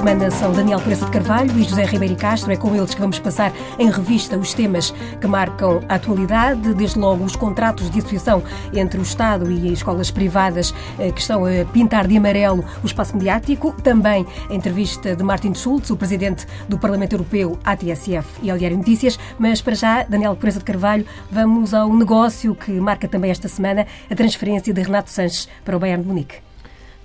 Semana 0.00 0.30
são 0.30 0.50
Daniel 0.50 0.78
Pereira 0.78 1.04
de 1.04 1.10
Carvalho 1.10 1.58
e 1.58 1.62
José 1.62 1.84
Ribeiro 1.84 2.16
Castro. 2.16 2.50
É 2.50 2.56
com 2.56 2.74
eles 2.74 2.94
que 2.94 3.00
vamos 3.02 3.18
passar 3.18 3.52
em 3.78 3.90
revista 3.90 4.38
os 4.38 4.54
temas 4.54 4.94
que 5.20 5.26
marcam 5.26 5.82
a 5.90 5.96
atualidade, 5.96 6.72
desde 6.72 6.98
logo 6.98 7.22
os 7.22 7.36
contratos 7.36 7.90
de 7.90 7.98
associação 7.98 8.42
entre 8.72 8.98
o 8.98 9.02
Estado 9.02 9.52
e 9.52 9.70
escolas 9.70 10.10
privadas 10.10 10.72
eh, 10.98 11.12
que 11.12 11.20
estão 11.20 11.44
a 11.44 11.66
pintar 11.70 12.06
de 12.06 12.16
amarelo 12.16 12.64
o 12.82 12.86
espaço 12.86 13.14
mediático. 13.14 13.72
Também 13.82 14.26
a 14.48 14.54
entrevista 14.54 15.14
de 15.14 15.22
Martin 15.22 15.52
Schulz, 15.52 15.90
o 15.90 15.96
presidente 15.98 16.46
do 16.66 16.78
Parlamento 16.78 17.12
Europeu 17.12 17.58
à 17.62 17.76
TSF 17.76 18.26
e 18.42 18.50
ao 18.50 18.56
Diário 18.56 18.78
Notícias. 18.78 19.18
Mas 19.38 19.60
para 19.60 19.74
já, 19.74 20.02
Daniel 20.04 20.34
Pereira 20.34 20.60
de 20.60 20.64
Carvalho, 20.64 21.04
vamos 21.30 21.74
ao 21.74 21.92
negócio 21.92 22.54
que 22.54 22.72
marca 22.72 23.06
também 23.06 23.30
esta 23.30 23.48
semana 23.48 23.86
a 24.10 24.14
transferência 24.14 24.72
de 24.72 24.80
Renato 24.80 25.10
Sanches 25.10 25.46
para 25.62 25.76
o 25.76 25.78
Bayern 25.78 26.02
de 26.02 26.08
Munique. 26.08 26.49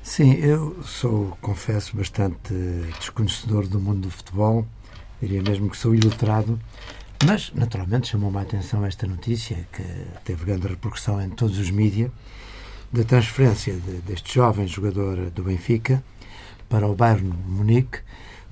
Sim, 0.05 0.33
eu 0.33 0.83
sou, 0.83 1.35
confesso, 1.41 1.97
bastante 1.97 2.53
desconhecedor 2.99 3.65
do 3.65 3.79
mundo 3.79 4.01
do 4.01 4.11
futebol, 4.11 4.63
diria 5.19 5.41
mesmo 5.41 5.67
que 5.67 5.75
sou 5.75 5.95
ilustrado, 5.95 6.59
mas 7.25 7.51
naturalmente 7.55 8.09
chamou-me 8.09 8.37
a 8.37 8.41
atenção 8.41 8.85
esta 8.85 9.07
notícia, 9.07 9.67
que 9.73 9.83
teve 10.23 10.45
grande 10.45 10.67
repercussão 10.67 11.19
em 11.19 11.31
todos 11.31 11.57
os 11.57 11.71
mídias, 11.71 12.11
da 12.93 13.03
transferência 13.03 13.73
de, 13.73 13.97
deste 14.01 14.35
jovem 14.35 14.67
jogador 14.67 15.31
do 15.31 15.41
Benfica 15.41 16.03
para 16.69 16.87
o 16.87 16.93
Bayern 16.93 17.33
Munique 17.47 17.97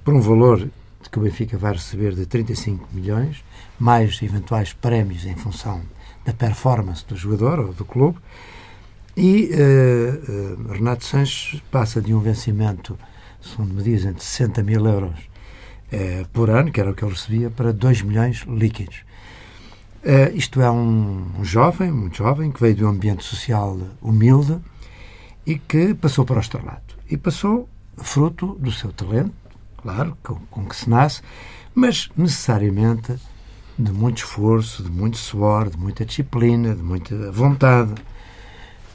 por 0.04 0.16
um 0.16 0.22
valor 0.22 0.68
que 1.10 1.20
o 1.20 1.22
Benfica 1.22 1.56
vai 1.56 1.74
receber 1.74 2.16
de 2.16 2.26
35 2.26 2.88
milhões, 2.92 3.46
mais 3.80 4.20
eventuais 4.24 4.74
prémios 4.74 5.24
em 5.24 5.36
função 5.36 5.84
da 6.26 6.34
performance 6.34 7.06
do 7.06 7.16
jogador 7.16 7.60
ou 7.60 7.74
do 7.74 7.86
clube, 7.86 8.18
e 9.16 9.52
uh, 9.54 10.70
uh, 10.70 10.74
Renato 10.74 11.06
Sanches 11.06 11.62
passa 11.72 12.02
de 12.02 12.14
um 12.14 12.20
vencimento, 12.20 12.98
segundo 13.42 13.76
me 13.76 13.84
dizem, 13.84 14.12
de 14.14 14.24
60 14.24 14.64
mil 14.64 14.86
euros 14.88 15.20
uh, 15.92 16.28
por 16.30 16.50
ano, 16.50 16.72
que 16.72 16.80
era 16.80 16.90
o 16.90 16.96
que 16.96 17.06
ele 17.06 17.14
recebia, 17.14 17.50
para 17.50 17.72
2 17.72 18.02
milhões 18.02 18.44
líquidos. 18.48 19.04
isto 20.34 20.62
é 20.62 20.70
um, 20.70 21.32
um, 21.40 21.46
jovem, 21.46 21.92
muito 21.92 22.18
jovem, 22.18 22.52
que 22.52 22.60
veio 22.60 22.76
de 22.76 22.84
um 22.84 22.90
ambiente 22.90 23.24
social 23.24 23.78
humilde 24.02 24.58
e 25.46 25.60
que 25.60 25.94
passou 25.94 26.26
para 26.26 26.38
o 26.38 26.42
estrelato. 26.42 26.98
E 27.10 27.16
passou 27.16 27.70
fruto 27.98 28.58
do 28.60 28.72
seu 28.72 28.92
talento, 28.92 29.34
claro, 29.78 30.18
com, 30.24 30.36
com 30.50 30.66
que 30.66 30.76
se 30.76 30.90
nasce, 30.90 31.22
mas 31.76 32.10
necessariamente 32.18 33.14
de 33.78 33.92
muito 33.92 34.18
esforço, 34.18 34.84
de 34.84 34.90
muito 34.90 35.18
suor, 35.18 35.70
de 35.70 35.78
muita 35.78 36.04
disciplina, 36.04 36.76
de 36.76 36.82
muita 36.82 37.32
vontade 37.32 37.94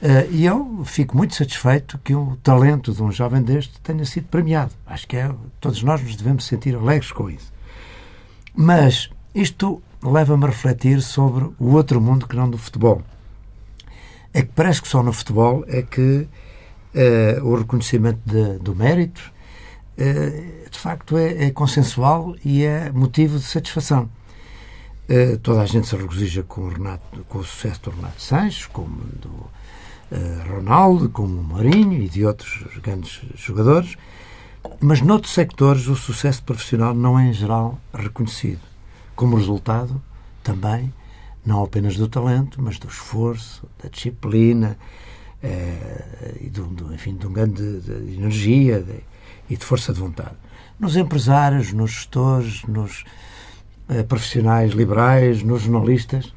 Uh, 0.01 0.31
e 0.31 0.47
eu 0.47 0.85
fico 0.85 1.17
muito 1.17 1.35
satisfeito 1.35 1.99
que 1.99 2.15
o 2.15 2.37
talento 2.37 2.93
de 2.93 3.03
um 3.03 3.11
jovem 3.11 3.43
deste 3.43 3.81
tenha 3.81 4.05
sido 4.05 4.29
premiado. 4.29 4.71
Acho 4.87 5.09
que 5.09 5.17
é, 5.17 5.29
todos 5.61 5.83
nós 5.83 6.01
nos 6.01 6.15
devemos 6.15 6.45
sentir 6.45 6.77
alegres 6.77 7.11
com 7.11 7.29
isso. 7.29 7.53
Mas 8.55 9.11
isto 9.35 9.83
leva-me 10.01 10.45
a 10.45 10.49
refletir 10.49 11.03
sobre 11.03 11.51
o 11.59 11.75
outro 11.75 12.01
mundo 12.01 12.29
que 12.29 12.37
não 12.37 12.49
do 12.49 12.57
futebol. 12.57 13.03
É 14.33 14.43
que 14.43 14.51
parece 14.55 14.81
que 14.81 14.87
só 14.87 15.03
no 15.03 15.13
futebol 15.13 15.65
é 15.67 15.83
que 15.83 16.29
uh, 16.95 17.45
o 17.45 17.57
reconhecimento 17.57 18.21
de, 18.25 18.59
do 18.61 18.77
mérito 18.77 19.33
uh, 19.99 20.71
de 20.71 20.79
facto 20.79 21.17
é, 21.17 21.47
é, 21.47 21.51
consensual 21.51 22.37
e 22.45 22.63
é 22.63 22.93
motivo 22.93 23.37
de 23.37 23.45
satisfação. 23.45 24.09
toda 25.43 25.63
a 25.63 25.67
gente 25.67 25.89
se 25.89 25.97
regozija 25.97 26.45
com 26.45 26.61
o, 26.61 26.69
Renato, 26.69 27.25
com 27.29 27.39
o 27.39 27.45
sucesso 27.45 27.81
do 27.83 27.91
Renato 27.91 28.23
Sanches, 28.23 28.67
como 28.67 28.97
do 29.21 29.58
Ronaldo, 30.49 31.09
como 31.09 31.43
Mourinho 31.43 32.03
e 32.03 32.09
de 32.09 32.25
outros 32.25 32.65
grandes 32.83 33.21
jogadores, 33.35 33.97
mas 34.81 35.01
noutros 35.01 35.33
sectores 35.33 35.87
o 35.87 35.97
sucesso 35.97 36.43
profissional 36.43 36.95
não 36.95 37.19
é 37.19 37.29
em 37.29 37.33
geral 37.33 37.79
reconhecido. 37.93 38.61
Como 39.15 39.37
resultado, 39.37 40.01
também, 40.43 40.93
não 41.45 41.63
apenas 41.63 41.97
do 41.97 42.09
talento, 42.09 42.61
mas 42.63 42.79
do 42.79 42.89
esforço, 42.89 43.67
da 43.83 43.89
disciplina 43.89 44.79
eh, 45.43 46.37
e 46.41 46.51
do, 46.51 46.95
enfim, 46.95 47.17
de 47.17 47.27
um 47.27 47.33
grande 47.33 47.81
de, 47.81 48.01
de 48.07 48.17
energia 48.17 48.81
de, 48.81 49.01
e 49.49 49.57
de 49.57 49.65
força 49.65 49.93
de 49.93 50.01
vontade. 50.01 50.37
Nos 50.79 50.97
empresários, 50.97 51.73
nos 51.73 51.91
gestores, 51.91 52.63
nos 52.65 53.05
eh, 53.89 54.03
profissionais 54.03 54.73
liberais, 54.73 55.43
nos 55.43 55.63
jornalistas, 55.63 56.33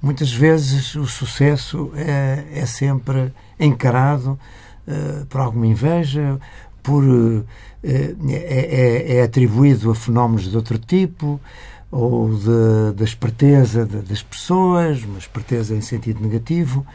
muitas 0.00 0.32
vezes 0.32 0.94
o 0.94 1.06
sucesso 1.06 1.92
é, 1.94 2.44
é 2.52 2.66
sempre 2.66 3.32
encarado 3.58 4.38
uh, 4.86 5.26
por 5.26 5.40
alguma 5.40 5.66
inveja, 5.66 6.38
por, 6.82 7.04
uh, 7.04 7.44
é, 7.82 9.16
é, 9.16 9.22
atribuído 9.22 9.90
a 9.90 9.94
fenómenos 9.94 10.50
de 10.50 10.56
outro 10.56 10.78
tipo, 10.78 11.40
ou 11.90 12.34
de, 12.34 12.94
da 12.96 13.04
esperteza 13.04 13.84
de, 13.84 13.98
das 13.98 14.22
pessoas, 14.22 15.02
uma 15.02 15.18
esperteza 15.18 15.74
em 15.74 15.80
sentido 15.80 16.20
negativo, 16.20 16.86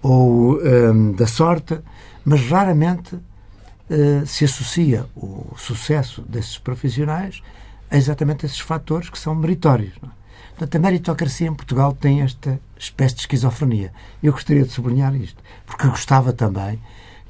ou 0.00 0.54
um, 0.54 0.60
ehm, 0.60 1.12
da 1.12 1.26
sorte, 1.26 1.78
mas 2.24 2.40
raramente 2.48 3.16
uh, 3.16 4.26
se 4.26 4.44
associa 4.44 5.06
o 5.16 5.54
sucesso 5.56 6.22
desses 6.22 6.58
profissionais 6.58 7.42
a 7.90 7.96
exatamente 7.96 8.46
esses 8.46 8.60
fatores 8.60 9.10
que 9.10 9.18
são 9.18 9.34
meritórios. 9.34 9.94
Não 10.00 10.10
é? 10.10 10.25
Portanto, 10.50 10.74
a 10.76 10.78
meritocracia 10.78 11.48
em 11.48 11.54
Portugal 11.54 11.92
tem 11.92 12.22
esta 12.22 12.58
espécie 12.78 13.14
de 13.14 13.20
esquizofrenia. 13.22 13.92
Eu 14.22 14.32
gostaria 14.32 14.64
de 14.64 14.70
sublinhar 14.70 15.14
isto, 15.14 15.42
porque 15.64 15.86
gostava 15.86 16.32
também 16.32 16.80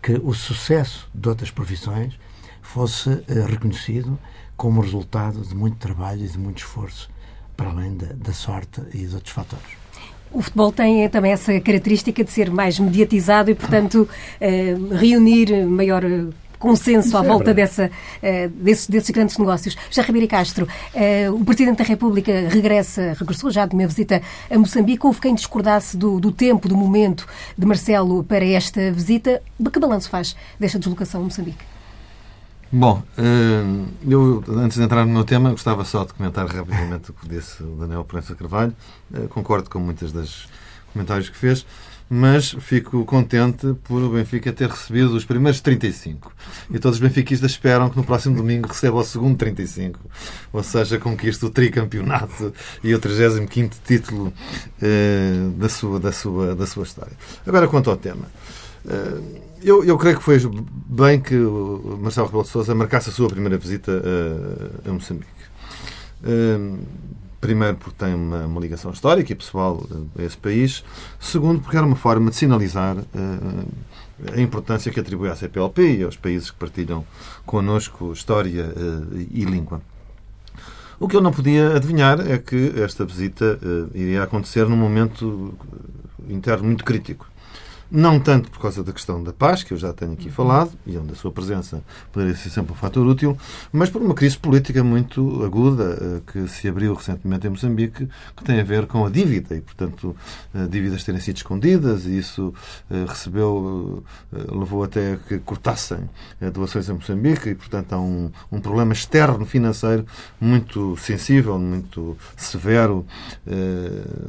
que 0.03 0.13
o 0.23 0.33
sucesso 0.33 1.09
de 1.15 1.29
outras 1.29 1.51
profissões 1.51 2.19
fosse 2.63 3.09
uh, 3.11 3.25
reconhecido 3.49 4.19
como 4.57 4.81
resultado 4.81 5.41
de 5.43 5.55
muito 5.55 5.77
trabalho 5.77 6.25
e 6.25 6.29
de 6.29 6.39
muito 6.39 6.59
esforço, 6.59 7.11
para 7.57 7.71
além 7.71 7.97
da, 7.97 8.07
da 8.15 8.33
sorte 8.33 8.81
e 8.95 9.07
de 9.07 9.15
outros 9.15 9.33
fatores. 9.33 9.67
O 10.31 10.43
futebol 10.43 10.73
tem 10.73 11.09
também 11.09 11.33
essa 11.33 11.59
característica 11.61 12.23
de 12.23 12.31
ser 12.31 12.51
mais 12.51 12.79
mediatizado 12.79 13.51
e, 13.51 13.55
portanto, 13.55 14.09
uh, 14.41 14.95
reunir 14.95 15.67
maior 15.67 16.03
consenso 16.59 17.17
à 17.17 17.25
é 17.25 17.27
volta 17.27 17.55
dessa, 17.55 17.87
uh, 17.87 18.49
desses, 18.49 18.87
desses, 18.87 19.11
grandes 19.11 19.39
negócios. 19.39 19.77
Já 19.91 20.03
Ribeiro 20.03 20.29
Castro, 20.29 20.67
uh, 20.67 21.35
o 21.35 21.45
Presidente 21.45 21.79
da 21.79 21.85
República 21.85 22.33
regressa, 22.49 23.15
regressou 23.19 23.51
já 23.51 23.67
de 23.67 23.75
uma 23.75 23.87
visita 23.87 24.23
a 24.51 24.59
Moçambique. 24.59 25.07
Houve 25.07 25.21
quem 25.21 25.35
discordasse 25.35 25.97
do, 25.97 26.21
do 26.21 26.33
tempo, 26.33 26.69
do 26.69 26.77
momento 26.77 27.27
de 27.57 27.67
Marcelo 27.67 28.25
para 28.25 28.45
esta 28.45 28.91
visita. 28.93 29.43
Que 29.73 29.81
balanço 29.81 30.09
faz 30.09 30.37
desta 30.59 30.79
deslocação 30.79 31.21
a 31.21 31.25
Moçambique? 31.25 31.65
Bom, 32.73 33.03
eh, 33.17 33.85
eu, 34.09 34.43
antes 34.49 34.77
de 34.77 34.83
entrar 34.83 35.07
no 35.07 35.13
meu 35.13 35.25
tema, 35.25 35.51
gostava 35.51 35.85
só 35.85 36.05
de 36.05 36.13
comentar 36.15 36.47
rapidamente 36.47 37.11
o 37.11 37.15
que 37.15 37.29
disse 37.29 37.63
o 37.63 37.77
Daniel 37.77 38.05
Prensa 38.05 38.35
Carvalho. 38.35 38.75
Concordo 39.31 39.71
com 39.71 39.79
muitas 39.79 40.13
das 40.13 40.49
comentários 40.93 41.29
que 41.29 41.37
fez 41.37 41.65
mas 42.09 42.57
fico 42.61 43.05
contente 43.05 43.75
por 43.85 44.03
o 44.03 44.11
Benfica 44.11 44.53
ter 44.53 44.69
recebido 44.69 45.15
os 45.15 45.25
primeiros 45.25 45.61
35. 45.61 46.33
E 46.71 46.79
todos 46.79 46.99
os 46.99 47.03
benfiquistas 47.03 47.51
esperam 47.51 47.91
que 47.91 47.97
no 47.97 48.05
próximo 48.05 48.37
domingo 48.37 48.69
receba 48.69 48.97
o 48.99 49.05
segundo 49.05 49.37
35. 49.37 49.99
Ou 50.53 50.63
seja, 50.63 50.99
conquiste 50.99 51.45
o 51.45 51.51
tricampeonato 51.51 52.53
e 52.83 52.95
o 52.95 52.99
35 52.99 53.77
título 53.85 54.33
eh, 54.81 55.49
da, 55.57 55.69
sua, 55.69 55.99
da, 55.99 56.13
sua, 56.13 56.55
da 56.55 56.67
sua 56.67 56.85
história. 56.85 57.17
Agora, 57.47 57.67
quanto 57.67 57.91
ao 57.91 57.97
tema. 57.97 58.27
Eh, 58.89 59.21
eu, 59.63 59.85
eu 59.85 59.99
creio 59.99 60.17
que 60.19 60.23
foi 60.23 60.39
bem 60.87 61.21
que 61.21 61.37
o 61.37 61.99
Marcelo 62.01 62.27
Rebelo 62.27 62.45
de 62.45 62.51
Sousa 62.51 62.75
marcasse 62.75 63.11
a 63.11 63.13
sua 63.13 63.29
primeira 63.29 63.59
visita 63.59 63.91
a, 64.87 64.89
a 64.89 64.93
Moçambique. 64.93 65.27
Eh, 66.23 66.59
Primeiro, 67.41 67.77
porque 67.77 68.05
tem 68.05 68.15
uma, 68.15 68.47
uma, 68.47 68.61
ligação 68.61 68.91
histórica 68.91 69.31
e 69.33 69.35
pessoal 69.35 69.87
a 70.19 70.23
esse 70.23 70.37
país. 70.37 70.83
Segundo, 71.21 71.61
porque 71.61 71.77
era 71.77 71.87
uma 71.87 71.97
forma 71.97 72.31
de 72.31 72.37
sinalizar 72.37 72.97
uh, 72.97 73.69
a 74.35 74.41
importância 74.41 74.91
que 74.91 74.99
atribui 74.99 75.29
à 75.29 75.37
CPLP 75.37 75.99
e 75.99 76.03
aos 76.03 76.17
países 76.17 76.51
que 76.51 76.57
partilham 76.57 77.05
connosco 77.45 78.13
história 78.13 78.65
uh, 78.65 79.27
e 79.31 79.45
língua. 79.45 79.83
O 80.99 81.07
que 81.07 81.15
eu 81.15 81.21
não 81.21 81.31
podia 81.31 81.77
adivinhar 81.77 82.21
é 82.21 82.39
que 82.39 82.73
esta 82.81 83.05
visita 83.05 83.59
uh, 83.63 83.91
iria 83.95 84.23
acontecer 84.23 84.67
num 84.67 84.77
momento 84.77 85.55
interno 86.29 86.65
muito 86.65 86.85
crítico. 86.85 87.29
Não 87.91 88.19
tanto 88.19 88.51
por 88.51 88.61
causa 88.61 88.83
da 88.83 88.93
questão 88.93 89.23
da 89.23 89.33
paz, 89.33 89.63
que 89.63 89.73
eu 89.73 89.77
já 89.77 89.93
tenho 89.93 90.13
aqui 90.13 90.29
falado, 90.29 90.73
e 90.85 90.99
onde 90.99 91.13
a 91.13 91.15
sua 91.15 91.31
presença 91.31 91.83
poderia 92.13 92.35
ser 92.35 92.51
sempre 92.51 92.73
um 92.73 92.75
fator 92.75 93.07
útil, 93.07 93.39
mas 93.73 93.89
por 93.89 94.03
uma 94.03 94.13
crise 94.13 94.37
política 94.37 94.83
muito 94.83 95.45
aguda 95.45 95.97
eh, 96.01 96.21
que 96.33 96.49
se 96.49 96.67
abriu 96.67 96.95
recentemente 96.95 97.47
em 97.47 97.51
Moçambique, 97.51 98.09
que 98.37 98.45
tem 98.45 98.59
a 98.59 98.65
ver 98.65 98.87
com 98.87 99.07
a 99.07 99.11
dívida, 99.11 99.55
e, 99.55 99.61
portanto, 99.61 100.17
eh, 100.53 100.67
dívidas 100.67 101.05
terem 101.05 101.21
sido 101.21 101.37
escondidas, 101.37 102.07
e 102.07 102.19
isso 102.19 102.53
eh, 102.91 103.05
recebeu, 103.07 104.03
levou 104.33 104.83
até 104.83 105.17
que 105.29 105.39
cortassem 105.39 106.11
doações 106.53 106.91
a 106.91 106.95
Moçambique, 106.95 107.51
e, 107.51 107.55
portanto, 107.55 107.93
há 107.93 108.01
um, 108.01 108.33
um 108.51 108.61
problema 108.61 108.93
externo 108.93 109.47
financeiro 109.47 110.05
muito 110.41 110.97
sensível, 110.97 111.57
muito 111.59 112.17
severo 112.37 113.07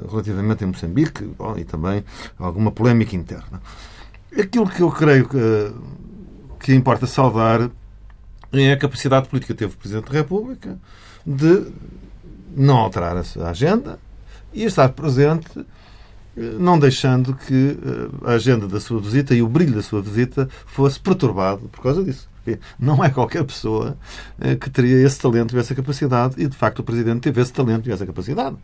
relativamente 0.09 0.63
a 0.63 0.67
Moçambique, 0.67 1.23
bom, 1.37 1.57
e 1.57 1.63
também 1.63 2.03
alguma 2.37 2.71
polémica 2.71 3.15
interna. 3.15 3.46
Aquilo 4.37 4.69
que 4.69 4.81
eu 4.81 4.91
creio 4.91 5.27
que, 5.27 5.73
que 6.59 6.73
importa 6.73 7.07
saudar 7.07 7.69
é 8.51 8.71
a 8.71 8.77
capacidade 8.77 9.27
política 9.27 9.53
que 9.53 9.59
teve 9.59 9.73
o 9.73 9.77
Presidente 9.77 10.05
da 10.05 10.13
República 10.13 10.77
de 11.25 11.67
não 12.55 12.77
alterar 12.77 13.17
a 13.17 13.49
agenda 13.49 13.99
e 14.53 14.63
estar 14.63 14.89
presente, 14.89 15.65
não 16.35 16.79
deixando 16.79 17.33
que 17.33 17.77
eh, 17.83 18.29
a 18.29 18.33
agenda 18.33 18.67
da 18.67 18.79
sua 18.79 18.99
visita 18.99 19.35
e 19.35 19.41
o 19.41 19.47
brilho 19.47 19.75
da 19.75 19.81
sua 19.81 20.01
visita 20.01 20.47
fosse 20.65 20.99
perturbado 20.99 21.67
por 21.69 21.81
causa 21.81 22.03
disso. 22.03 22.29
Não 22.79 23.03
é 23.03 23.09
qualquer 23.09 23.43
pessoa 23.43 23.97
eh, 24.39 24.55
que 24.55 24.69
teria 24.69 25.05
esse 25.05 25.19
talento 25.19 25.55
e 25.55 25.59
essa 25.59 25.75
capacidade, 25.75 26.35
e 26.37 26.47
de 26.47 26.55
facto 26.55 26.79
o 26.79 26.83
Presidente 26.83 27.21
teve 27.21 27.41
esse 27.41 27.51
talento 27.51 27.89
e 27.89 27.91
essa 27.91 28.05
capacidade. 28.05 28.55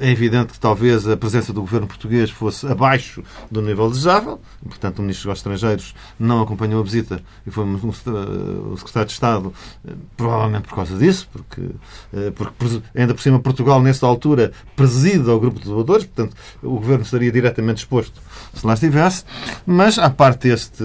É 0.00 0.10
evidente 0.10 0.52
que 0.52 0.60
talvez 0.60 1.08
a 1.08 1.16
presença 1.16 1.52
do 1.52 1.60
governo 1.60 1.86
português 1.86 2.30
fosse 2.30 2.66
abaixo 2.66 3.22
do 3.50 3.62
nível 3.62 3.88
desejável, 3.90 4.40
portanto 4.64 4.98
o 4.98 5.02
Ministro 5.02 5.30
dos 5.30 5.38
Estrangeiros 5.38 5.94
não 6.18 6.42
acompanhou 6.42 6.80
a 6.80 6.84
visita 6.84 7.22
e 7.46 7.50
foi 7.50 7.64
o 7.64 8.76
Secretário 8.76 9.06
de 9.06 9.12
Estado, 9.12 9.52
eh, 9.86 9.92
provavelmente 10.16 10.68
por 10.68 10.76
causa 10.76 10.96
disso, 10.96 11.28
porque, 11.32 11.62
eh, 12.12 12.30
porque 12.34 12.82
ainda 12.94 13.14
por 13.14 13.22
cima 13.22 13.38
Portugal, 13.40 13.80
nessa 13.82 14.06
altura, 14.06 14.52
preside 14.76 15.28
ao 15.30 15.40
grupo 15.40 15.58
de 15.58 15.66
doadores, 15.66 16.04
portanto 16.04 16.36
o 16.62 16.76
governo 16.76 17.04
estaria 17.04 17.32
diretamente 17.32 17.78
exposto 17.78 18.20
se 18.54 18.66
lá 18.66 18.74
estivesse, 18.74 19.24
mas 19.66 19.98
à 19.98 20.10
parte 20.10 20.48
este, 20.48 20.84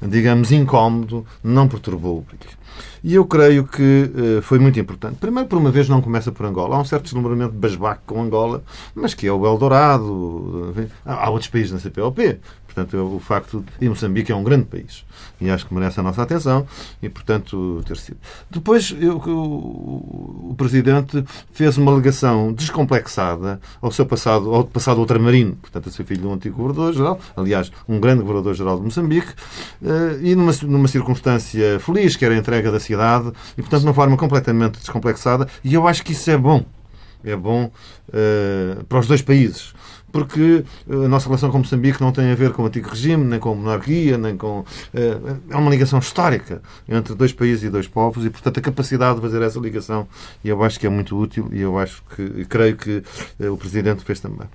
digamos, 0.00 0.52
incómodo, 0.52 1.19
não 1.42 1.68
perturbou 1.68 2.18
o 2.18 2.22
brilho. 2.22 2.58
E 3.02 3.14
eu 3.14 3.24
creio 3.24 3.64
que 3.64 4.10
uh, 4.14 4.42
foi 4.42 4.58
muito 4.58 4.78
importante. 4.78 5.16
Primeiro, 5.16 5.48
por 5.48 5.58
uma 5.58 5.70
vez, 5.70 5.88
não 5.88 6.00
começa 6.00 6.30
por 6.30 6.46
Angola. 6.46 6.76
Há 6.76 6.80
um 6.80 6.84
certo 6.84 7.04
deslumbramento 7.04 7.52
de 7.52 7.58
basbaque 7.58 8.02
com 8.06 8.22
Angola, 8.22 8.62
mas 8.94 9.14
que 9.14 9.26
é 9.26 9.32
o 9.32 9.46
Eldorado. 9.46 10.74
Há 11.04 11.30
outros 11.30 11.50
países 11.50 11.72
na 11.72 11.78
CPLP. 11.78 12.38
Portanto, 12.72 12.96
o 13.16 13.18
facto 13.18 13.64
de 13.80 13.88
Moçambique 13.88 14.30
é 14.30 14.34
um 14.34 14.44
grande 14.44 14.66
país 14.66 15.04
e 15.40 15.50
acho 15.50 15.66
que 15.66 15.74
merece 15.74 15.98
a 15.98 16.02
nossa 16.04 16.22
atenção 16.22 16.64
e, 17.02 17.08
portanto, 17.08 17.82
ter 17.84 17.96
sido. 17.96 18.18
Depois, 18.48 18.94
eu, 19.00 19.16
o, 19.16 20.50
o, 20.50 20.54
Presidente 20.56 21.24
fez 21.52 21.76
uma 21.76 21.90
alegação 21.90 22.52
descomplexada 22.52 23.60
ao 23.82 23.90
seu 23.90 24.06
passado, 24.06 24.54
ao 24.54 24.64
passado 24.64 24.98
ultramarino, 24.98 25.56
portanto, 25.56 25.88
a 25.88 25.92
ser 25.92 26.04
filho 26.04 26.20
de 26.20 26.26
um 26.28 26.34
antigo 26.34 26.56
governador-geral, 26.56 27.18
aliás, 27.36 27.72
um 27.88 27.98
grande 27.98 28.20
governador-geral 28.20 28.78
de 28.78 28.84
Moçambique, 28.84 29.32
eh, 29.82 30.18
e 30.22 30.34
numa, 30.36 30.52
numa 30.62 30.86
circunstância 30.86 31.80
feliz, 31.80 32.14
que 32.14 32.24
era 32.24 32.34
a 32.34 32.38
entrega 32.38 32.70
da 32.70 32.78
cidade, 32.78 33.32
e, 33.58 33.62
portanto, 33.62 33.80
de 33.80 33.86
uma 33.88 33.94
forma 33.94 34.16
completamente 34.16 34.78
descomplexada, 34.78 35.48
e 35.64 35.74
eu 35.74 35.88
acho 35.88 36.04
que 36.04 36.12
isso 36.12 36.30
é 36.30 36.36
bom. 36.36 36.64
É 37.24 37.36
bom 37.36 37.70
uh, 38.08 38.84
para 38.84 38.98
os 38.98 39.06
dois 39.06 39.22
países 39.22 39.74
porque 40.12 40.64
eh, 40.88 40.94
a 41.04 41.08
nossa 41.08 41.26
relação 41.26 41.50
com 41.50 41.58
Moçambique 41.58 42.00
não 42.00 42.12
tem 42.12 42.30
a 42.30 42.34
ver 42.34 42.52
com 42.52 42.62
o 42.62 42.66
antigo 42.66 42.88
regime, 42.88 43.24
nem 43.24 43.38
com 43.38 43.52
a 43.52 43.54
monarquia, 43.54 44.18
nem 44.18 44.36
com. 44.36 44.64
Eh, 44.92 45.18
é 45.50 45.56
uma 45.56 45.70
ligação 45.70 45.98
histórica 45.98 46.62
entre 46.88 47.14
dois 47.14 47.32
países 47.32 47.64
e 47.64 47.70
dois 47.70 47.86
povos 47.86 48.24
e, 48.24 48.30
portanto, 48.30 48.58
a 48.58 48.60
capacidade 48.60 49.16
de 49.16 49.22
fazer 49.22 49.42
essa 49.42 49.58
ligação, 49.58 50.06
eu 50.44 50.62
acho 50.62 50.78
que 50.78 50.86
é 50.86 50.90
muito 50.90 51.16
útil 51.16 51.48
e 51.52 51.60
eu 51.60 51.78
acho 51.78 52.02
que, 52.14 52.44
creio 52.44 52.76
que 52.76 53.02
o 53.38 53.56
Presidente 53.56 54.04
fez 54.04 54.20
também. 54.20 54.48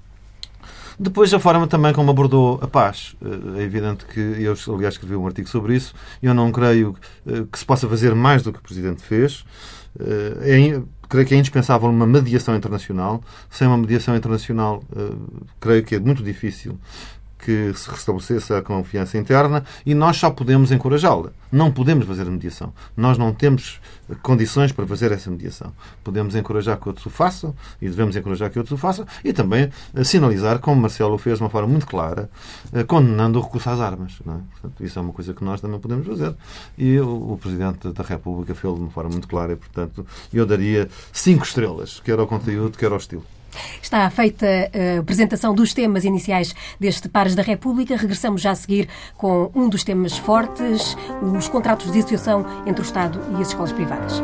Depois, 0.98 1.34
a 1.34 1.40
forma 1.40 1.68
também 1.68 1.94
como 1.94 2.10
abordou 2.10 2.58
a 2.62 2.68
paz. 2.68 3.18
É 3.58 3.62
evidente 3.62 4.06
que 4.06 4.20
eu, 4.20 4.56
aliás, 4.74 4.94
escrevi 4.94 5.14
um 5.16 5.28
artigo 5.28 5.50
sobre 5.50 5.76
isso. 5.76 5.94
Eu 6.24 6.34
não 6.34 6.54
creio 6.54 6.96
que 7.52 7.60
se 7.60 7.66
possa 7.66 7.88
fazer 7.90 8.16
mais 8.16 8.44
do 8.44 8.54
que 8.54 8.60
o 8.60 8.62
Presidente 8.62 9.02
fez. 9.02 9.44
É, 10.00 10.82
creio 11.08 11.26
que 11.26 11.34
é 11.34 11.38
indispensável 11.38 11.90
uma 11.90 12.06
mediação 12.06 12.56
internacional. 12.56 13.22
Sem 13.50 13.68
uma 13.68 13.78
mediação 13.78 14.16
internacional, 14.16 14.84
uh, 14.92 15.46
creio 15.60 15.84
que 15.84 15.96
é 15.96 16.00
muito 16.00 16.24
difícil 16.24 16.78
que 17.46 17.72
se 17.76 17.92
restabelecesse 17.92 18.52
a 18.56 18.62
confiança 18.64 19.20
interna 19.20 19.64
e 19.86 19.94
nós 19.94 20.18
só 20.18 20.32
podemos 20.32 20.72
encorajá-la. 20.72 21.30
Não 21.52 21.72
podemos 21.72 22.08
fazer 22.08 22.26
mediação. 22.26 22.74
Nós 22.98 23.20
não 23.20 23.32
temos 23.32 23.80
condições 24.24 24.72
para 24.72 24.88
fazer 24.88 25.12
essa 25.12 25.30
mediação. 25.30 25.72
Podemos 26.04 26.36
encorajar 26.36 26.80
que 26.80 26.88
outros 26.88 27.06
o 27.06 27.10
façam 27.12 27.54
e 27.80 27.88
devemos 27.88 28.16
encorajar 28.16 28.50
que 28.50 28.58
outros 28.58 28.78
o 28.78 28.82
façam 28.82 29.06
e 29.24 29.32
também 29.32 29.70
eh, 29.94 30.04
sinalizar, 30.04 30.58
como 30.58 30.82
Marcelo 30.82 31.20
fez 31.20 31.38
de 31.38 31.44
uma 31.44 31.50
forma 31.52 31.68
muito 31.68 31.86
clara, 31.86 32.32
eh, 32.74 32.84
condenando 32.84 33.38
o 33.38 33.44
recurso 33.44 33.70
às 33.70 33.80
armas. 33.80 34.14
É? 34.22 34.24
Portanto, 34.24 34.84
isso 34.84 34.98
é 34.98 35.02
uma 35.04 35.14
coisa 35.14 35.32
que 35.36 35.44
nós 35.44 35.62
também 35.62 35.80
podemos 35.80 36.08
fazer 36.08 36.36
e 36.76 37.00
o 37.00 37.38
Presidente 37.40 37.90
da 37.90 38.04
República 38.04 38.56
fez 38.56 38.74
de 38.74 38.82
uma 38.82 38.90
forma 38.90 39.12
muito 39.12 39.28
clara 39.28 39.54
e, 39.54 39.56
portanto, 39.56 40.04
eu 40.34 40.48
daria 40.48 40.90
cinco 41.14 41.46
estrelas, 41.46 42.02
quer 42.04 42.18
ao 42.18 42.26
conteúdo, 42.26 42.76
quer 42.76 42.92
ao 42.92 42.98
estilo. 42.98 43.24
Está 43.82 44.10
feita 44.10 44.46
a 44.48 45.00
apresentação 45.00 45.54
dos 45.54 45.74
temas 45.74 46.04
iniciais 46.04 46.54
deste 46.80 47.10
Pares 47.10 47.36
da 47.36 47.44
República. 47.44 47.96
Regressamos 47.96 48.42
já 48.42 48.52
a 48.52 48.56
seguir 48.56 48.88
com 49.18 49.52
um 49.56 49.70
dos 49.70 49.84
temas 49.84 50.18
fortes, 50.18 50.96
os 51.22 51.48
contratos 51.48 51.92
de 51.92 52.00
associação 52.00 52.46
entre 52.66 52.82
o 52.82 52.86
Estado 52.86 53.22
e 53.38 53.42
as 53.42 53.50
escolas 53.50 53.72
privadas. 53.72 54.22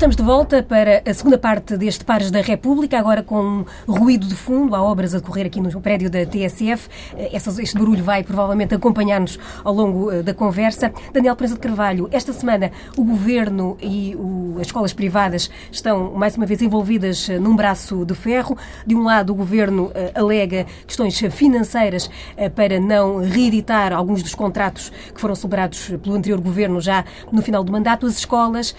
Estamos 0.00 0.16
de 0.16 0.22
volta 0.22 0.62
para 0.62 1.02
a 1.06 1.12
segunda 1.12 1.36
parte 1.36 1.76
deste 1.76 2.06
Pares 2.06 2.30
da 2.30 2.40
República, 2.40 2.98
agora 2.98 3.22
com 3.22 3.66
ruído 3.86 4.26
de 4.26 4.34
fundo. 4.34 4.74
Há 4.74 4.82
obras 4.82 5.14
a 5.14 5.18
decorrer 5.18 5.44
aqui 5.44 5.60
no 5.60 5.78
prédio 5.78 6.08
da 6.08 6.24
TSF. 6.24 6.88
Eh, 7.18 7.36
este 7.36 7.76
barulho 7.76 8.02
vai 8.02 8.24
provavelmente 8.24 8.74
acompanhar-nos 8.74 9.38
ao 9.62 9.74
longo 9.74 10.10
eh, 10.10 10.22
da 10.22 10.32
conversa. 10.32 10.90
Daniel 11.12 11.36
Presa 11.36 11.52
de 11.52 11.60
Carvalho, 11.60 12.08
esta 12.12 12.32
semana 12.32 12.72
o 12.96 13.04
Governo 13.04 13.76
e 13.78 14.16
as 14.58 14.68
escolas 14.68 14.94
privadas 14.94 15.50
estão 15.70 16.14
mais 16.14 16.34
uma 16.34 16.46
vez 16.46 16.62
envolvidas 16.62 17.28
eh, 17.28 17.38
num 17.38 17.54
braço 17.54 18.02
de 18.06 18.14
ferro. 18.14 18.56
De 18.86 18.94
um 18.94 19.02
lado, 19.02 19.34
o 19.34 19.36
Governo 19.36 19.92
alega 20.14 20.64
questões 20.86 21.20
financeiras 21.30 22.10
para 22.54 22.80
não 22.80 23.18
reeditar 23.18 23.92
alguns 23.92 24.22
dos 24.22 24.34
contratos 24.34 24.90
que 25.14 25.20
foram 25.20 25.34
celebrados 25.34 25.92
pelo 26.02 26.14
anterior 26.14 26.40
Governo 26.40 26.80
já 26.80 27.04
no 27.30 27.42
final 27.42 27.62
do 27.62 27.70
mandato. 27.70 28.06
As 28.06 28.16
escolas 28.16 28.74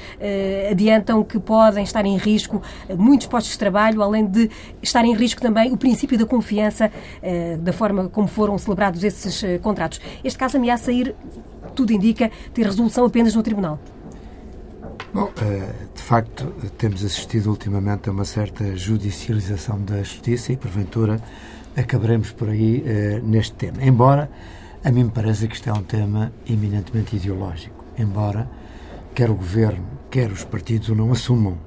adiantam 0.72 1.11
que 1.24 1.38
podem 1.40 1.84
estar 1.84 2.06
em 2.06 2.16
risco 2.18 2.62
muitos 2.98 3.28
postos 3.28 3.52
de 3.52 3.60
trabalho, 3.60 4.02
além 4.02 4.26
de 4.26 4.50
estar 4.82 5.04
em 5.04 5.14
risco 5.14 5.42
também 5.42 5.72
o 5.74 5.78
princípio 5.78 6.18
da 6.18 6.26
confiança 6.26 6.92
eh, 7.22 7.58
da 7.58 7.74
forma 7.74 8.08
como 8.08 8.28
foram 8.28 8.58
celebrados 8.58 9.04
esses 9.04 9.44
eh, 9.44 9.58
contratos. 9.58 10.00
Este 10.24 10.40
caso 10.40 10.58
ameaça 10.58 10.92
ir, 10.92 11.16
tudo 11.76 11.92
indica, 11.92 12.32
ter 12.54 12.66
resolução 12.66 13.06
apenas 13.06 13.36
no 13.36 13.44
Tribunal. 13.44 13.80
Bom, 15.14 15.30
eh, 15.42 15.74
de 15.94 16.02
facto, 16.02 16.54
temos 16.78 17.04
assistido 17.04 17.48
ultimamente 17.48 18.10
a 18.10 18.12
uma 18.12 18.26
certa 18.26 18.76
judicialização 18.76 19.82
da 19.82 19.98
justiça 19.98 20.54
e, 20.54 20.58
porventura, 20.58 21.20
acabaremos 21.76 22.32
por 22.32 22.50
aí 22.50 22.84
neste 23.24 23.54
tema. 23.54 23.84
Embora, 23.84 24.30
a 24.84 24.92
mim 24.92 25.06
me 25.06 25.12
parece 25.12 25.48
que 25.48 25.56
isto 25.56 25.70
é 25.70 25.74
um 25.74 25.84
tema 25.84 26.32
eminentemente 26.50 27.16
ideológico. 27.16 27.86
Embora 27.98 28.50
quer 29.14 29.30
o 29.30 29.36
governo, 29.36 29.86
quer 30.12 30.30
os 30.30 30.44
partidos 30.44 30.90
o 30.90 30.96
não 30.96 31.12
assumam. 31.12 31.58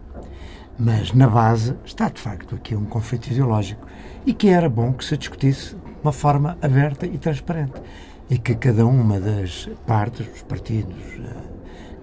Mas 0.78 1.12
na 1.12 1.26
base 1.26 1.74
está 1.84 2.10
de 2.10 2.20
facto 2.20 2.54
aqui 2.54 2.76
um 2.76 2.84
conflito 2.84 3.28
ideológico 3.28 3.86
e 4.26 4.34
que 4.34 4.48
era 4.48 4.68
bom 4.68 4.92
que 4.92 5.04
se 5.04 5.16
discutisse 5.16 5.74
de 5.74 5.80
uma 6.02 6.12
forma 6.12 6.58
aberta 6.60 7.06
e 7.06 7.16
transparente 7.16 7.80
e 8.28 8.36
que 8.36 8.54
cada 8.54 8.84
uma 8.84 9.18
das 9.18 9.68
partes, 9.86 10.26
os 10.34 10.42
partidos 10.42 10.94
eh, 10.94 11.54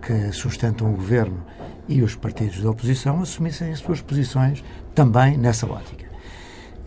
que 0.02 0.32
sustentam 0.32 0.92
o 0.92 0.96
governo 0.96 1.44
e 1.88 2.02
os 2.02 2.16
partidos 2.16 2.62
da 2.62 2.72
oposição 2.72 3.22
assumissem 3.22 3.72
as 3.72 3.80
suas 3.80 4.02
posições 4.02 4.64
também 4.96 5.38
nessa 5.38 5.68
ótica. 5.68 6.06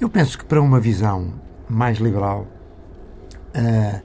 Eu 0.01 0.09
penso 0.09 0.37
que 0.37 0.45
para 0.45 0.61
uma 0.61 0.81
visão 0.81 1.35
mais 1.69 1.99
liberal, 1.99 2.47
uh, 3.55 4.03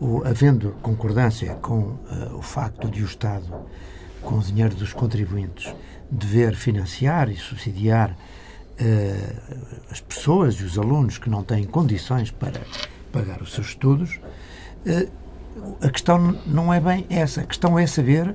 o, 0.00 0.24
havendo 0.24 0.72
concordância 0.82 1.54
com 1.56 1.78
uh, 1.78 2.36
o 2.36 2.42
facto 2.42 2.88
de 2.88 3.02
o 3.02 3.06
Estado, 3.06 3.46
com 4.22 4.38
o 4.38 4.40
dinheiro 4.40 4.74
dos 4.74 4.92
contribuintes, 4.92 5.74
dever 6.10 6.54
financiar 6.54 7.30
e 7.30 7.36
subsidiar 7.36 8.10
uh, 8.10 9.76
as 9.90 10.00
pessoas 10.00 10.54
e 10.56 10.64
os 10.64 10.78
alunos 10.78 11.18
que 11.18 11.30
não 11.30 11.42
têm 11.42 11.64
condições 11.64 12.30
para 12.30 12.60
pagar 13.12 13.40
os 13.40 13.52
seus 13.52 13.68
estudos, 13.68 14.20
uh, 14.86 15.10
a 15.82 15.90
questão 15.90 16.38
não 16.46 16.72
é 16.72 16.80
bem 16.80 17.06
essa. 17.10 17.40
A 17.40 17.44
questão 17.44 17.78
é 17.78 17.86
saber 17.86 18.34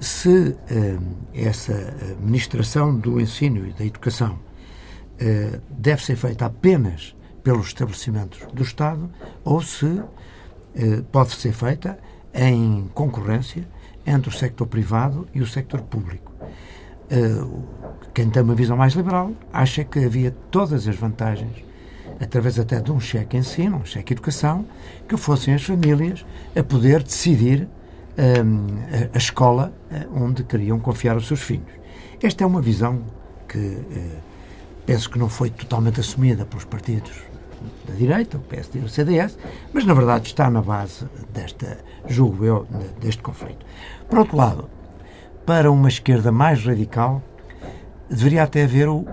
se 0.00 0.56
eh, 0.68 0.98
essa 1.34 1.72
administração 2.12 2.96
do 2.96 3.20
ensino 3.20 3.66
e 3.68 3.72
da 3.72 3.84
educação 3.84 4.38
deve 5.70 6.02
ser 6.02 6.16
feita 6.16 6.46
apenas 6.46 7.14
pelos 7.42 7.68
estabelecimentos 7.68 8.40
do 8.52 8.62
Estado 8.62 9.10
ou 9.44 9.60
se 9.60 10.02
pode 11.12 11.32
ser 11.32 11.52
feita 11.52 11.98
em 12.34 12.90
concorrência 12.94 13.64
entre 14.06 14.28
o 14.28 14.32
sector 14.32 14.66
privado 14.66 15.26
e 15.34 15.40
o 15.40 15.46
sector 15.46 15.80
público. 15.82 16.32
Eh, 17.10 17.44
quem 18.14 18.28
tem 18.30 18.42
uma 18.42 18.54
visão 18.54 18.76
mais 18.76 18.94
liberal 18.94 19.32
acha 19.52 19.84
que 19.84 20.04
havia 20.04 20.34
todas 20.50 20.86
as 20.88 20.96
vantagens, 20.96 21.64
através 22.20 22.58
até 22.58 22.80
de 22.80 22.92
um 22.92 23.00
cheque 23.00 23.36
ensino, 23.36 23.78
um 23.78 23.84
cheque 23.84 24.12
educação, 24.12 24.66
que 25.08 25.16
fossem 25.16 25.54
as 25.54 25.62
famílias 25.62 26.24
a 26.56 26.62
poder 26.62 27.02
decidir 27.02 27.68
um, 28.18 28.66
a, 29.14 29.16
escola 29.16 29.72
eh, 29.90 30.06
onde 30.14 30.44
queriam 30.44 30.78
confiar 30.78 31.16
os 31.16 31.26
seus 31.26 31.40
filhos. 31.40 31.72
Esta 32.22 32.44
é 32.44 32.46
uma 32.46 32.60
visão 32.60 33.02
que 33.48 33.78
penso 34.86 35.10
que 35.10 35.18
não 35.18 35.28
foi 35.28 35.50
totalmente 35.50 36.00
assumida 36.00 36.44
pelos 36.44 36.64
partidos 36.64 37.31
da 37.86 37.94
direita, 37.94 38.36
o 38.36 38.40
PSD 38.40 38.80
e 38.80 38.84
o 38.84 38.88
CDS, 38.88 39.38
mas 39.72 39.84
na 39.84 39.94
verdade 39.94 40.26
está 40.26 40.50
na 40.50 40.62
base 40.62 41.06
desta, 41.32 41.78
julgo 42.06 42.44
eu, 42.44 42.66
deste 43.00 43.22
conflito. 43.22 43.64
Por 44.08 44.18
outro 44.18 44.36
lado, 44.36 44.70
para 45.46 45.70
uma 45.70 45.88
esquerda 45.88 46.30
mais 46.30 46.64
radical, 46.64 47.22
deveria 48.08 48.42
até 48.42 48.64
haver, 48.64 48.88
o, 48.88 49.04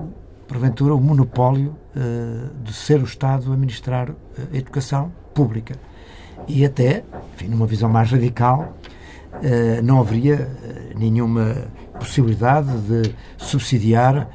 porventura, 0.48 0.94
o 0.94 1.02
monopólio 1.02 1.76
uh, 1.96 2.64
de 2.64 2.74
ser 2.74 3.02
o 3.02 3.06
Estado 3.06 3.52
a 3.52 3.54
administrar 3.54 4.12
a 4.12 4.58
educação 4.58 5.12
pública. 5.34 5.76
E 6.48 6.66
até, 6.66 7.04
enfim, 7.34 7.48
numa 7.48 7.66
visão 7.66 7.90
mais 7.90 8.12
radical, 8.12 8.78
uh, 9.34 9.82
não 9.84 10.00
haveria 10.00 10.50
nenhuma 10.96 11.56
possibilidade 12.00 12.70
de 12.82 13.14
subsidiar 13.38 14.30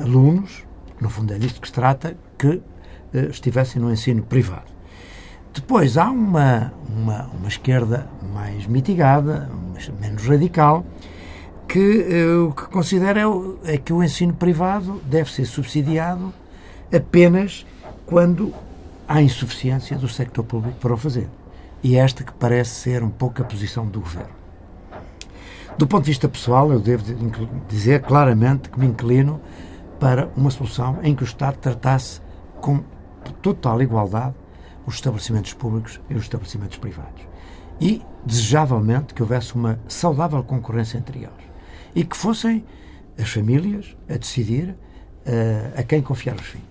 alunos, 0.00 0.64
no 1.00 1.08
fundo 1.08 1.32
é 1.32 1.38
disto 1.38 1.60
que 1.60 1.68
se 1.68 1.72
trata, 1.72 2.16
que 2.36 2.48
eh, 2.48 2.60
estivessem 3.12 3.80
no 3.80 3.90
ensino 3.90 4.22
privado. 4.22 4.78
Depois 5.52 5.96
há 5.96 6.10
uma, 6.10 6.72
uma, 6.88 7.30
uma 7.38 7.48
esquerda 7.48 8.08
mais 8.32 8.66
mitigada, 8.66 9.50
menos 10.00 10.26
radical, 10.26 10.84
que 11.66 11.78
uh, 11.78 12.48
o 12.48 12.52
que 12.52 12.66
considera 12.68 13.20
é, 13.20 13.74
é 13.74 13.78
que 13.78 13.92
o 13.92 14.02
ensino 14.02 14.32
privado 14.32 15.00
deve 15.04 15.30
ser 15.30 15.44
subsidiado 15.44 16.32
apenas 16.94 17.66
quando 18.06 18.54
há 19.06 19.20
insuficiência 19.20 19.96
do 19.96 20.08
sector 20.08 20.44
público 20.44 20.78
para 20.78 20.94
o 20.94 20.96
fazer. 20.96 21.28
E 21.82 21.96
é 21.96 22.00
esta 22.00 22.24
que 22.24 22.32
parece 22.32 22.70
ser 22.70 23.02
um 23.02 23.10
pouco 23.10 23.42
a 23.42 23.44
posição 23.44 23.86
do 23.86 24.00
governo. 24.00 24.38
Do 25.76 25.86
ponto 25.86 26.04
de 26.04 26.10
vista 26.10 26.28
pessoal, 26.28 26.72
eu 26.72 26.80
devo 26.80 27.04
dizer 27.68 28.02
claramente 28.02 28.68
que 28.68 28.80
me 28.80 28.86
inclino 28.86 29.40
para 30.00 30.28
uma 30.36 30.50
solução 30.50 30.98
em 31.02 31.14
que 31.14 31.22
o 31.22 31.24
Estado 31.24 31.56
tratasse 31.58 32.20
com 32.60 32.82
total 33.34 33.82
igualdade 33.82 34.34
os 34.86 34.94
estabelecimentos 34.94 35.52
públicos 35.52 36.00
e 36.08 36.14
os 36.14 36.22
estabelecimentos 36.22 36.78
privados. 36.78 37.22
E, 37.80 38.02
desejavelmente, 38.24 39.14
que 39.14 39.22
houvesse 39.22 39.54
uma 39.54 39.78
saudável 39.86 40.42
concorrência 40.42 40.98
entre 40.98 41.18
eles. 41.18 41.48
E 41.94 42.04
que 42.04 42.16
fossem 42.16 42.64
as 43.18 43.28
famílias 43.28 43.96
a 44.08 44.16
decidir 44.16 44.70
uh, 44.70 45.78
a 45.78 45.82
quem 45.82 46.00
confiar 46.00 46.36
os 46.36 46.46
filhos. 46.46 46.66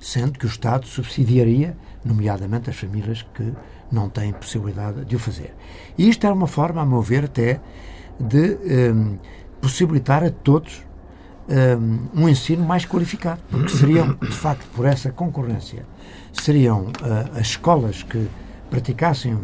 Sendo 0.00 0.38
que 0.38 0.46
o 0.46 0.48
Estado 0.48 0.86
subsidiaria, 0.86 1.76
nomeadamente, 2.04 2.70
as 2.70 2.76
famílias 2.76 3.22
que 3.34 3.52
não 3.92 4.08
têm 4.08 4.32
possibilidade 4.32 5.04
de 5.04 5.16
o 5.16 5.18
fazer. 5.18 5.54
E 5.96 6.08
isto 6.08 6.24
era 6.26 6.34
uma 6.34 6.46
forma, 6.46 6.82
a 6.82 6.86
meu 6.86 7.02
ver, 7.02 7.24
até 7.26 7.60
de 8.18 8.56
um, 8.92 9.14
eh, 9.14 9.18
possibilitar 9.60 10.24
a 10.24 10.30
todos 10.30 10.82
um, 11.50 12.22
um 12.22 12.28
ensino 12.28 12.64
mais 12.64 12.84
qualificado, 12.84 13.40
porque 13.50 13.68
seriam, 13.68 14.14
de 14.14 14.32
facto, 14.32 14.66
por 14.74 14.86
essa 14.86 15.10
concorrência, 15.10 15.84
seriam 16.32 16.84
uh, 16.84 17.38
as 17.38 17.48
escolas 17.48 18.02
que 18.02 18.28
praticassem 18.70 19.34
um 19.34 19.42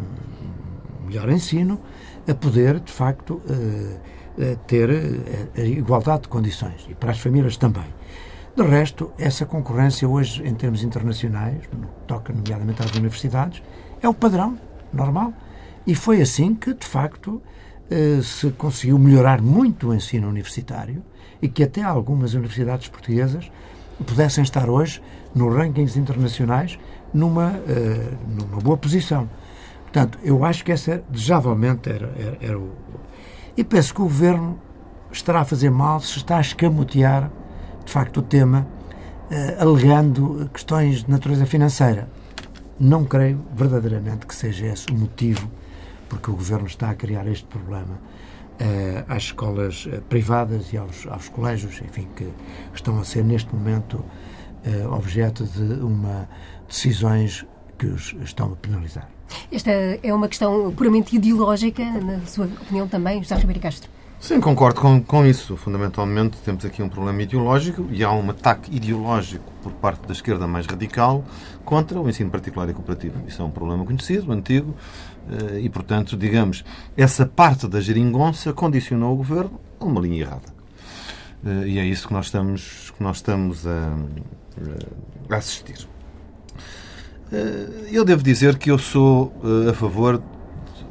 melhor 1.05 1.29
ensino 1.29 1.79
a 2.27 2.33
poder, 2.33 2.79
de 2.79 2.91
facto, 2.91 3.41
uh, 3.49 4.17
ter 4.67 4.89
a 5.57 5.61
igualdade 5.61 6.23
de 6.23 6.27
condições 6.27 6.85
e 6.87 6.93
para 6.93 7.09
as 7.09 7.19
famílias 7.19 7.57
também. 7.57 7.85
De 8.55 8.63
resto, 8.63 9.11
essa 9.17 9.45
concorrência 9.45 10.07
hoje, 10.07 10.43
em 10.47 10.53
termos 10.53 10.83
internacionais, 10.83 11.57
no 11.71 11.87
que 11.87 12.01
toca 12.07 12.31
nomeadamente 12.31 12.83
às 12.83 12.91
universidades, 12.91 13.63
é 14.01 14.07
o 14.07 14.13
padrão 14.13 14.57
normal. 14.93 15.33
E 15.85 15.95
foi 15.95 16.21
assim 16.21 16.53
que, 16.53 16.73
de 16.73 16.85
facto, 16.85 17.41
se 18.23 18.51
conseguiu 18.51 18.99
melhorar 18.99 19.41
muito 19.41 19.89
o 19.89 19.93
ensino 19.93 20.27
universitário 20.27 21.03
e 21.41 21.47
que 21.47 21.63
até 21.63 21.81
algumas 21.81 22.33
universidades 22.33 22.87
portuguesas 22.87 23.49
pudessem 24.05 24.43
estar 24.43 24.69
hoje 24.69 25.01
nos 25.33 25.53
rankings 25.55 25.97
internacionais 25.97 26.77
numa, 27.13 27.51
uh, 27.51 28.17
numa 28.27 28.61
boa 28.61 28.77
posição. 28.77 29.29
Portanto, 29.83 30.19
eu 30.23 30.43
acho 30.43 30.63
que 30.63 30.71
essa, 30.71 31.03
desejavelmente, 31.09 31.89
era, 31.89 32.11
era, 32.17 32.37
era, 32.41 32.59
o. 32.59 32.71
E 33.55 33.63
penso 33.63 33.93
que 33.93 34.01
o 34.01 34.05
governo 34.05 34.59
estará 35.11 35.41
a 35.41 35.45
fazer 35.45 35.71
mal 35.71 35.99
se 35.99 36.17
está 36.17 36.37
a 36.37 36.41
escamotear, 36.41 37.31
de 37.85 37.91
facto, 37.91 38.17
o 38.17 38.21
tema, 38.21 38.67
uh, 39.31 39.61
alegando 39.61 40.49
questões 40.53 41.03
de 41.03 41.09
natureza 41.09 41.45
financeira. 41.45 42.09
Não 42.79 43.05
creio 43.05 43.43
verdadeiramente 43.55 44.27
que 44.27 44.35
seja 44.35 44.67
esse 44.67 44.87
o 44.91 44.93
motivo 44.93 45.49
porque 46.09 46.31
o 46.31 46.33
governo 46.33 46.67
está 46.67 46.89
a 46.89 46.95
criar 46.95 47.27
este 47.27 47.45
problema 47.45 47.99
uh, 48.59 49.05
às 49.07 49.23
escolas 49.23 49.87
eh, 49.91 50.01
privadas 50.09 50.73
e 50.73 50.77
aos, 50.77 51.05
aos 51.07 51.29
colégios, 51.29 51.81
enfim, 51.81 52.07
que 52.15 52.27
estão 52.73 52.99
a 52.99 53.03
ser 53.03 53.23
neste 53.23 53.53
momento 53.53 53.95
uh, 53.95 54.93
objeto 54.93 55.45
de 55.45 55.81
uma 55.83 56.27
decisões 56.67 57.45
que 57.77 57.87
os 57.87 58.15
estão 58.23 58.53
a 58.53 58.55
penalizar. 58.55 59.09
Esta 59.51 59.71
é 59.71 60.13
uma 60.13 60.27
questão 60.27 60.73
puramente 60.73 61.15
ideológica, 61.15 61.83
na 61.83 62.25
sua 62.25 62.45
opinião 62.45 62.87
também, 62.87 63.21
José 63.21 63.35
Ribeiro 63.35 63.59
Castro? 63.59 63.96
Sim, 64.19 64.41
concordo 64.41 64.81
com, 64.81 65.01
com 65.01 65.25
isso. 65.25 65.55
Fundamentalmente 65.55 66.37
temos 66.39 66.65
aqui 66.65 66.81
um 66.81 66.89
problema 66.89 67.21
ideológico 67.21 67.85
e 67.91 68.03
há 68.03 68.11
um 68.11 68.29
ataque 68.31 68.75
ideológico 68.75 69.45
por 69.61 69.71
parte 69.73 70.07
da 70.07 70.11
esquerda 70.11 70.47
mais 70.47 70.65
radical 70.65 71.23
contra 71.63 72.01
o 72.01 72.09
ensino 72.09 72.31
particular 72.31 72.67
e 72.67 72.73
cooperativo. 72.73 73.21
Isso 73.27 73.41
é 73.41 73.45
um 73.45 73.51
problema 73.51 73.85
conhecido, 73.85 74.31
antigo, 74.31 74.75
eh, 75.29 75.61
e, 75.61 75.69
portanto, 75.69 76.17
digamos, 76.17 76.65
essa 76.97 77.27
parte 77.27 77.67
da 77.67 77.79
geringonça 77.79 78.51
condicionou 78.51 79.13
o 79.13 79.17
governo 79.17 79.61
a 79.79 79.85
uma 79.85 80.01
linha 80.01 80.21
errada. 80.21 80.51
Eh, 81.45 81.67
e 81.67 81.79
é 81.79 81.85
isso 81.85 82.07
que 82.07 82.13
nós 82.13 82.25
estamos, 82.25 82.91
que 82.97 83.03
nós 83.03 83.17
estamos 83.17 83.67
a, 83.67 83.95
a 85.29 85.35
assistir. 85.35 85.87
Eh, 87.31 87.89
eu 87.91 88.03
devo 88.03 88.23
dizer 88.23 88.57
que 88.57 88.71
eu 88.71 88.79
sou 88.79 89.31
a 89.69 89.73
favor 89.73 90.21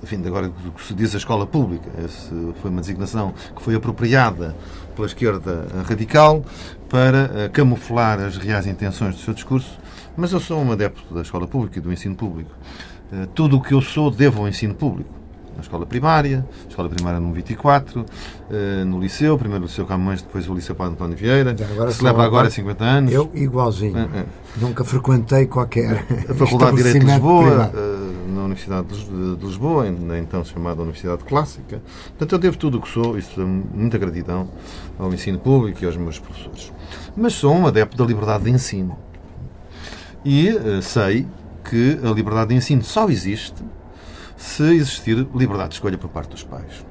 enfim, 0.03 0.23
agora 0.26 0.50
que 0.50 0.85
se 0.85 0.95
diz 0.95 1.15
a 1.15 1.19
escola 1.19 1.47
pública. 1.47 1.88
Essa 1.99 2.35
foi 2.61 2.71
uma 2.71 2.81
designação 2.81 3.33
que 3.55 3.62
foi 3.62 3.75
apropriada 3.75 4.55
pela 4.95 5.07
esquerda 5.07 5.67
radical 5.87 6.45
para 6.88 7.49
camuflar 7.53 8.21
as 8.21 8.37
reais 8.37 8.67
intenções 8.67 9.15
do 9.15 9.21
seu 9.21 9.35
discurso, 9.35 9.79
mas 10.17 10.33
eu 10.33 10.41
sou 10.41 10.61
um 10.61 10.73
adepto 10.73 11.12
da 11.12 11.23
escola 11.23 11.47
pública 11.47 11.79
e 11.79 11.83
do 11.83 11.93
ensino 11.93 12.15
público. 12.15 12.50
Eh, 13.12 13.29
tudo 13.35 13.57
o 13.57 13.62
que 13.62 13.73
eu 13.73 13.81
sou 13.81 14.11
devo 14.11 14.41
ao 14.41 14.49
ensino 14.49 14.75
público. 14.75 15.11
Na 15.55 15.62
escola 15.62 15.87
primária, 15.87 16.47
escola 16.69 16.88
primária 16.88 17.19
no 17.19 17.33
24, 17.33 18.05
eh, 18.50 18.85
no 18.85 19.00
liceu, 19.00 19.38
primeiro 19.38 19.65
o 19.65 19.67
Liceu 19.67 19.87
Camões, 19.87 20.21
depois 20.21 20.47
o 20.49 20.55
Liceu 20.55 20.75
Padre 20.75 20.95
António 20.95 21.17
Vieira, 21.17 21.57
agora, 21.73 21.91
celebra 21.93 22.25
agora 22.25 22.50
50 22.50 22.85
anos. 22.85 23.12
Eu, 23.12 23.31
igualzinho. 23.33 23.97
É, 23.97 24.19
é. 24.19 24.25
Nunca 24.57 24.85
frequentei 24.85 25.47
qualquer. 25.47 26.05
A 26.29 26.35
Faculdade 26.35 26.73
de 26.73 26.83
Direito 26.83 27.07
de 27.07 27.11
Lisboa, 27.11 27.73
eh, 27.75 27.96
na 27.96 27.96
Universidade 28.47 28.88
de 28.88 29.45
Lisboa, 29.45 29.87
então 29.88 30.45
chamada 30.45 30.81
Universidade 30.81 31.25
Clássica. 31.25 31.83
Portanto, 32.09 32.33
eu 32.33 32.38
devo 32.38 32.57
tudo 32.57 32.79
o 32.79 32.81
que 32.81 32.88
sou, 32.88 33.19
isso 33.19 33.41
é 33.41 33.45
muita 33.45 33.99
gratidão 33.99 34.49
ao 34.99 35.12
ensino 35.12 35.38
público 35.38 35.83
e 35.83 35.87
aos 35.87 35.97
meus 35.97 36.19
professores. 36.19 36.73
Mas 37.17 37.35
sou 37.35 37.55
um 37.55 37.67
adepto 37.67 37.97
da 37.97 38.05
liberdade 38.05 38.45
de 38.45 38.50
ensino. 38.50 38.99
E 40.25 40.50
sei 40.83 41.26
que 41.69 41.99
a 42.03 42.11
liberdade 42.12 42.49
de 42.49 42.55
ensino 42.57 42.83
só 42.83 43.09
existe 43.09 43.62
se 44.37 44.75
existir 44.75 45.26
liberdade 45.35 45.71
de 45.71 45.75
escolha 45.76 45.97
por 45.97 46.11
parte 46.11 46.31
dos 46.31 46.43
pais. 46.43 46.85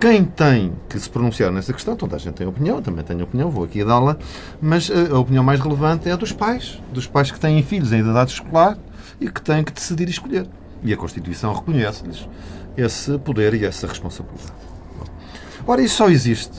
Quem 0.00 0.24
tem 0.24 0.72
que 0.88 0.98
se 0.98 1.10
pronunciar 1.10 1.50
nessa 1.50 1.72
questão, 1.72 1.96
toda 1.96 2.14
a 2.14 2.18
gente 2.20 2.34
tem 2.34 2.46
opinião, 2.46 2.80
também 2.80 3.04
tem 3.04 3.20
opinião, 3.20 3.50
vou 3.50 3.64
aqui 3.64 3.84
dá-la, 3.84 4.16
mas 4.62 4.88
a 4.90 5.18
opinião 5.18 5.42
mais 5.42 5.58
relevante 5.58 6.08
é 6.08 6.12
a 6.12 6.16
dos 6.16 6.30
pais, 6.30 6.80
dos 6.92 7.08
pais 7.08 7.32
que 7.32 7.40
têm 7.40 7.60
filhos 7.64 7.92
em 7.92 7.98
idade 7.98 8.30
escolar 8.30 8.78
e 9.20 9.28
que 9.28 9.42
têm 9.42 9.64
que 9.64 9.72
decidir 9.72 10.08
escolher. 10.08 10.46
E 10.82 10.92
a 10.92 10.96
Constituição 10.96 11.52
reconhece-lhes 11.52 12.28
esse 12.76 13.18
poder 13.18 13.54
e 13.54 13.64
essa 13.64 13.86
responsabilidade. 13.86 14.52
Ora, 15.66 15.82
isso 15.82 15.96
só 15.96 16.08
existe 16.08 16.56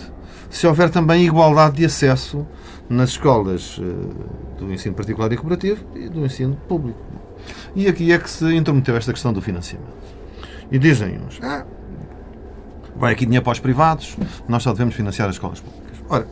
se 0.50 0.66
houver 0.68 0.90
também 0.90 1.26
igualdade 1.26 1.78
de 1.78 1.86
acesso 1.86 2.46
nas 2.90 3.12
escolas 3.12 3.80
eh, 3.80 4.60
do 4.60 4.74
ensino 4.74 4.96
particular 4.96 5.32
e 5.32 5.38
cooperativo 5.38 5.86
e 5.96 6.10
do 6.10 6.26
ensino 6.26 6.56
público. 6.68 7.00
E 7.76 7.88
aqui 7.88 8.12
é 8.12 8.18
que 8.18 8.30
se 8.30 8.46
intrometeu 8.54 8.98
esta 8.98 9.14
questão 9.14 9.32
do 9.32 9.42
financiamento. 9.42 9.94
E 10.72 10.80
dizem 10.80 11.20
uns, 11.20 11.40
ah, 11.42 11.66
vai 12.96 13.14
aqui 13.14 13.26
dinheiro 13.26 13.44
para 13.44 13.54
os 13.54 13.60
privados, 13.60 14.18
nós 14.48 14.64
só 14.64 14.72
devemos 14.72 14.96
financiar 14.96 15.30
as 15.30 15.36
escolas 15.36 15.60
públicas. 15.60 15.98
Ora, 16.10 16.28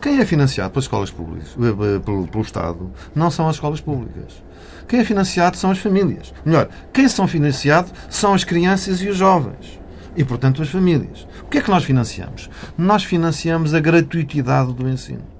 quem 0.00 0.20
é 0.20 0.26
financiado 0.26 0.70
pelas 0.70 0.84
escolas 0.84 1.10
públicas, 1.10 1.56
eh, 1.58 1.96
eh, 1.96 1.98
pelo, 2.00 2.28
pelo 2.28 2.44
Estado, 2.44 2.90
não 3.14 3.30
são 3.30 3.48
as 3.48 3.56
escolas 3.56 3.80
públicas. 3.80 4.42
Quem 4.88 5.00
é 5.00 5.04
financiado 5.04 5.56
são 5.56 5.70
as 5.70 5.78
famílias. 5.78 6.32
Melhor, 6.44 6.68
quem 6.92 7.08
são 7.08 7.26
financiados 7.26 7.92
são 8.08 8.34
as 8.34 8.44
crianças 8.44 9.00
e 9.00 9.08
os 9.08 9.16
jovens. 9.16 9.80
E, 10.16 10.24
portanto, 10.24 10.62
as 10.62 10.68
famílias. 10.68 11.26
O 11.42 11.46
que 11.46 11.58
é 11.58 11.60
que 11.60 11.70
nós 11.70 11.84
financiamos? 11.84 12.48
Nós 12.76 13.04
financiamos 13.04 13.74
a 13.74 13.80
gratuitidade 13.80 14.72
do 14.72 14.88
ensino. 14.88 15.34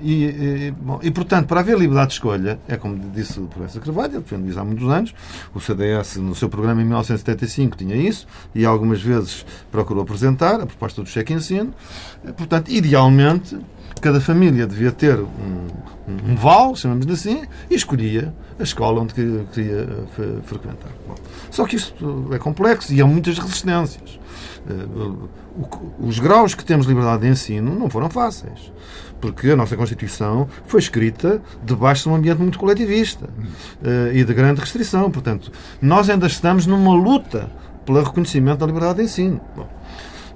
E, 0.00 0.24
e, 0.24 0.70
bom, 0.70 0.98
e, 1.02 1.10
portanto, 1.10 1.46
para 1.46 1.60
haver 1.60 1.78
liberdade 1.78 2.08
de 2.08 2.14
escolha, 2.14 2.58
é 2.68 2.76
como 2.76 2.98
disse 3.10 3.38
o 3.40 3.46
professor 3.46 3.80
Carvalho, 3.80 4.20
defende 4.20 4.50
isso 4.50 4.58
há 4.58 4.64
muitos 4.64 4.88
anos, 4.88 5.14
o 5.54 5.60
CDS, 5.60 6.16
no 6.16 6.34
seu 6.34 6.48
programa 6.48 6.82
em 6.82 6.84
1975, 6.84 7.76
tinha 7.76 7.96
isso, 7.96 8.26
e 8.54 8.64
algumas 8.64 9.00
vezes 9.00 9.46
procurou 9.70 10.02
apresentar 10.02 10.60
a 10.60 10.66
proposta 10.66 11.02
do 11.02 11.08
cheque 11.08 11.32
ensino. 11.32 11.72
Portanto, 12.36 12.70
idealmente, 12.70 13.56
cada 14.04 14.20
família 14.20 14.66
devia 14.66 14.92
ter 14.92 15.18
um, 15.18 15.66
um, 16.06 16.32
um 16.32 16.36
vale, 16.36 16.76
chamamos 16.76 17.06
assim, 17.08 17.44
e 17.70 17.74
escolhia 17.74 18.34
a 18.60 18.62
escola 18.62 19.00
onde 19.00 19.14
queria 19.14 19.88
frequentar. 20.44 20.90
Bom, 21.08 21.14
só 21.50 21.64
que 21.64 21.76
isto 21.76 22.28
é 22.30 22.38
complexo 22.38 22.92
e 22.92 23.00
há 23.00 23.06
muitas 23.06 23.38
resistências. 23.38 24.20
Eh, 24.68 24.86
os 25.98 26.18
graus 26.18 26.54
que 26.54 26.62
temos 26.62 26.84
de 26.84 26.92
liberdade 26.92 27.22
de 27.22 27.28
ensino 27.28 27.78
não 27.78 27.88
foram 27.88 28.10
fáceis 28.10 28.70
porque 29.20 29.48
a 29.48 29.56
nossa 29.56 29.74
Constituição 29.74 30.46
foi 30.66 30.80
escrita 30.80 31.40
debaixo 31.64 32.02
de 32.02 32.08
um 32.10 32.14
ambiente 32.14 32.42
muito 32.42 32.58
coletivista 32.58 33.24
uh, 33.24 34.12
e 34.12 34.22
de 34.22 34.34
grande 34.34 34.60
restrição. 34.60 35.10
Portanto, 35.10 35.50
nós 35.80 36.10
ainda 36.10 36.26
estamos 36.26 36.66
numa 36.66 36.92
luta 36.92 37.50
pelo 37.86 38.02
reconhecimento 38.02 38.58
da 38.58 38.66
liberdade 38.66 38.98
de 38.98 39.04
ensino. 39.04 39.40
Bom, 39.56 39.66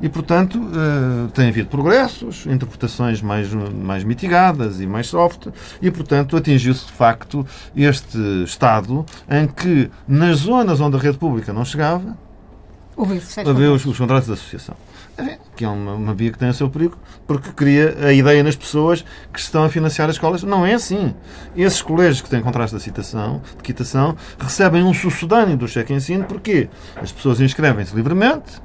e, 0.01 0.09
portanto, 0.09 0.59
uh, 0.59 1.29
tem 1.33 1.49
havido 1.49 1.69
progressos, 1.69 2.47
interpretações 2.47 3.21
mais, 3.21 3.53
mais 3.53 4.05
mitigadas 4.05 4.81
e 4.81 4.87
mais 4.87 5.09
soft, 5.09 5.49
e, 5.81 5.91
portanto, 5.91 6.37
atingiu-se 6.37 6.87
de 6.87 6.93
facto 6.93 7.47
este 7.77 8.19
estado 8.45 9.05
em 9.31 9.47
que, 9.47 9.91
nas 10.07 10.39
zonas 10.39 10.81
onde 10.81 10.97
a 10.97 11.01
rede 11.01 11.19
pública 11.19 11.53
não 11.53 11.65
chegava, 11.65 12.17
havia 13.47 13.73
os, 13.73 13.85
os 13.85 13.99
contratos 13.99 14.27
de 14.27 14.33
associação 14.33 14.77
que 15.57 15.65
é 15.65 15.69
uma, 15.69 15.95
uma, 15.95 16.15
via 16.15 16.31
que 16.31 16.39
tem 16.39 16.49
o 16.49 16.55
seu 16.55 16.71
perigo, 16.71 16.97
porque 17.27 17.51
cria 17.51 17.97
a 18.07 18.13
ideia 18.13 18.43
nas 18.43 18.55
pessoas 18.55 19.05
que 19.33 19.41
estão 19.41 19.65
a 19.65 19.69
financiar 19.69 20.09
as 20.09 20.15
escolas. 20.15 20.43
Não 20.45 20.65
é 20.65 20.75
assim. 20.75 21.15
Esses 21.57 21.83
colégios 21.83 22.21
que 22.21 22.31
têm 22.31 22.41
contratos 22.41 22.73
de 22.73 22.81
citação, 22.81 23.43
de 23.57 23.63
quitação, 23.63 24.17
recebem 24.39 24.85
um 24.85 24.95
sucedâneo 24.95 25.57
do 25.57 25.67
cheque 25.67 25.93
ensino, 25.93 26.25
porque 26.25 26.69
as 26.97 27.11
pessoas 27.11 27.41
inscrevem-se 27.41 27.95
livremente 27.95 28.63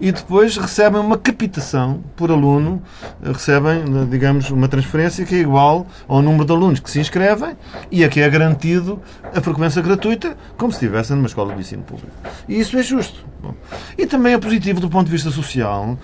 e 0.00 0.10
depois 0.10 0.56
recebem 0.56 1.00
uma 1.00 1.16
capitação 1.16 2.02
por 2.16 2.30
aluno, 2.30 2.82
recebem, 3.22 3.84
digamos, 4.10 4.50
uma 4.50 4.68
transferência 4.68 5.24
que 5.24 5.34
é 5.34 5.38
igual 5.38 5.86
ao 6.08 6.20
número 6.20 6.44
de 6.44 6.52
alunos 6.52 6.80
que 6.80 6.90
se 6.90 6.98
inscrevem 7.00 7.56
e 7.90 8.04
a 8.04 8.08
que 8.08 8.20
é 8.20 8.28
garantido 8.28 9.00
a 9.34 9.40
frequência 9.40 9.80
gratuita, 9.80 10.36
como 10.56 10.72
se 10.72 10.78
estivessem 10.78 11.16
numa 11.16 11.28
escola 11.28 11.54
de 11.54 11.60
ensino 11.60 11.82
público. 11.82 12.10
E 12.48 12.58
isso 12.58 12.76
é 12.76 12.82
justo. 12.82 13.24
Bom, 13.42 13.54
e 13.96 14.06
também 14.06 14.34
é 14.34 14.38
positivo 14.38 14.80
do 14.80 14.88
ponto 14.88 15.06
de 15.06 15.12
vista 15.12 15.30
social 15.30 15.96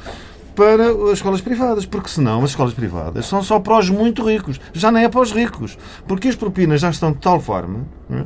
para 0.58 0.90
as 1.12 1.18
escolas 1.18 1.40
privadas, 1.40 1.86
porque 1.86 2.08
senão 2.08 2.42
as 2.42 2.50
escolas 2.50 2.74
privadas 2.74 3.26
são 3.26 3.44
só 3.44 3.60
para 3.60 3.78
os 3.78 3.88
muito 3.90 4.28
ricos, 4.28 4.60
já 4.72 4.90
nem 4.90 5.04
é 5.04 5.08
para 5.08 5.20
os 5.20 5.30
ricos, 5.30 5.78
porque 6.04 6.26
as 6.26 6.34
propinas 6.34 6.80
já 6.80 6.90
estão 6.90 7.12
de 7.12 7.18
tal 7.18 7.38
forma. 7.38 7.86
É? 8.10 8.24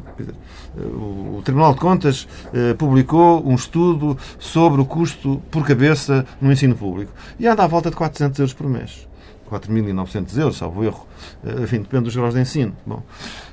O 0.81 1.43
Tribunal 1.45 1.75
de 1.75 1.81
Contas 1.81 2.27
eh, 2.55 2.73
publicou 2.73 3.47
um 3.47 3.55
estudo 3.55 4.17
sobre 4.39 4.81
o 4.81 4.87
custo 4.87 5.43
por 5.51 5.67
cabeça 5.67 6.25
no 6.41 6.51
ensino 6.51 6.75
público 6.75 7.13
e 7.39 7.47
anda 7.47 7.65
à 7.65 7.67
volta 7.67 7.91
de 7.91 7.97
400 7.97 8.39
euros 8.39 8.55
por 8.55 8.67
mês. 8.67 9.07
4.900 9.51 10.39
euros, 10.39 10.57
salvo 10.57 10.83
erro. 10.85 11.07
Eh, 11.45 11.65
enfim, 11.65 11.81
depende 11.81 12.05
dos 12.05 12.17
graus 12.17 12.33
de 12.33 12.41
ensino. 12.41 12.75
Bom, 12.87 13.03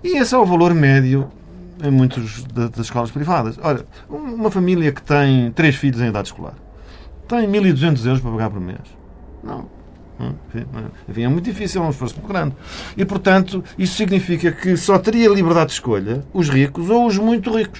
e 0.01 0.15
esse 0.15 0.33
é 0.33 0.37
o 0.37 0.45
valor 0.45 0.73
médio 0.73 1.29
em 1.83 1.91
muitas 1.91 2.43
das 2.45 2.85
escolas 2.85 3.11
privadas. 3.11 3.59
Olha, 3.61 3.85
uma 4.09 4.49
família 4.49 4.93
que 4.93 5.01
tem 5.01 5.51
três 5.51 5.75
filhos 5.75 5.99
em 5.99 6.07
idade 6.07 6.29
escolar 6.29 6.53
tem 7.29 7.47
1.200 7.47 8.05
euros 8.05 8.21
para 8.21 8.31
pagar 8.31 8.49
por 8.49 8.59
mês. 8.59 8.79
Não. 9.43 9.79
Enfim, 11.07 11.23
é 11.23 11.27
muito 11.29 11.45
difícil, 11.45 11.81
é 11.81 11.85
um 11.85 11.91
esforço 11.91 12.15
muito 12.15 12.27
grande. 12.27 12.55
E, 12.97 13.05
portanto, 13.05 13.63
isso 13.77 13.95
significa 13.95 14.51
que 14.51 14.75
só 14.75 14.99
teria 14.99 15.29
liberdade 15.29 15.67
de 15.67 15.73
escolha 15.73 16.23
os 16.33 16.49
ricos 16.49 16.89
ou 16.89 17.07
os 17.07 17.17
muito 17.17 17.55
ricos. 17.55 17.79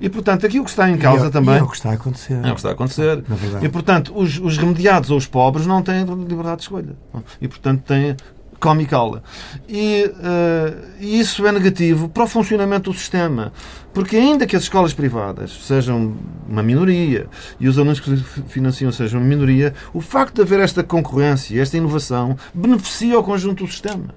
E, 0.00 0.08
portanto, 0.08 0.46
aquilo 0.46 0.64
que 0.64 0.70
está 0.70 0.88
em 0.88 0.96
causa 0.96 1.26
é, 1.26 1.30
também. 1.30 1.56
É 1.56 1.62
o 1.62 1.68
que 1.68 1.76
está 1.76 1.90
a 1.90 1.94
acontecer. 1.94 2.34
É 2.34 2.50
o 2.50 2.54
que 2.54 2.60
está 2.60 2.70
a 2.70 2.72
acontecer. 2.72 3.24
E, 3.62 3.68
portanto, 3.68 4.12
os, 4.16 4.38
os 4.38 4.56
remediados 4.56 5.10
ou 5.10 5.18
os 5.18 5.26
pobres 5.26 5.66
não 5.66 5.82
têm 5.82 6.04
liberdade 6.04 6.56
de 6.56 6.62
escolha. 6.62 6.96
E, 7.40 7.46
portanto, 7.46 7.82
têm 7.82 8.16
come 8.58 8.86
cala. 8.86 9.22
E 9.68 10.04
uh, 10.04 11.04
isso 11.04 11.46
é 11.46 11.52
negativo 11.52 12.08
para 12.08 12.24
o 12.24 12.26
funcionamento 12.26 12.90
do 12.90 12.96
sistema. 12.96 13.52
Porque 13.92 14.16
ainda 14.16 14.46
que 14.46 14.54
as 14.54 14.64
escolas 14.64 14.92
privadas 14.92 15.50
sejam 15.64 16.14
uma 16.48 16.62
minoria 16.62 17.26
e 17.58 17.68
os 17.68 17.78
alunos 17.78 18.00
que 18.00 18.16
financiam 18.48 18.92
sejam 18.92 19.20
uma 19.20 19.26
minoria, 19.26 19.74
o 19.92 20.00
facto 20.00 20.36
de 20.36 20.42
haver 20.42 20.60
esta 20.60 20.84
concorrência, 20.84 21.60
esta 21.60 21.76
inovação, 21.76 22.36
beneficia 22.54 23.18
o 23.18 23.22
conjunto 23.22 23.64
do 23.64 23.70
sistema. 23.70 24.14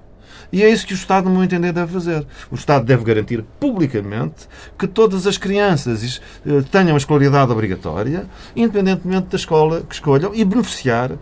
E 0.52 0.62
é 0.62 0.68
isso 0.68 0.86
que 0.86 0.92
o 0.92 0.94
Estado, 0.94 1.24
no 1.24 1.34
meu 1.34 1.44
entender, 1.44 1.72
deve 1.72 1.90
fazer. 1.90 2.26
O 2.50 2.54
Estado 2.54 2.84
deve 2.84 3.02
garantir 3.04 3.42
publicamente 3.58 4.46
que 4.78 4.86
todas 4.86 5.26
as 5.26 5.38
crianças 5.38 6.20
eh, 6.46 6.62
tenham 6.70 6.94
a 6.94 6.98
escolaridade 6.98 7.50
obrigatória, 7.50 8.26
independentemente 8.54 9.28
da 9.28 9.36
escola 9.36 9.80
que 9.80 9.94
escolham, 9.94 10.34
e 10.34 10.44
beneficiar 10.44 11.12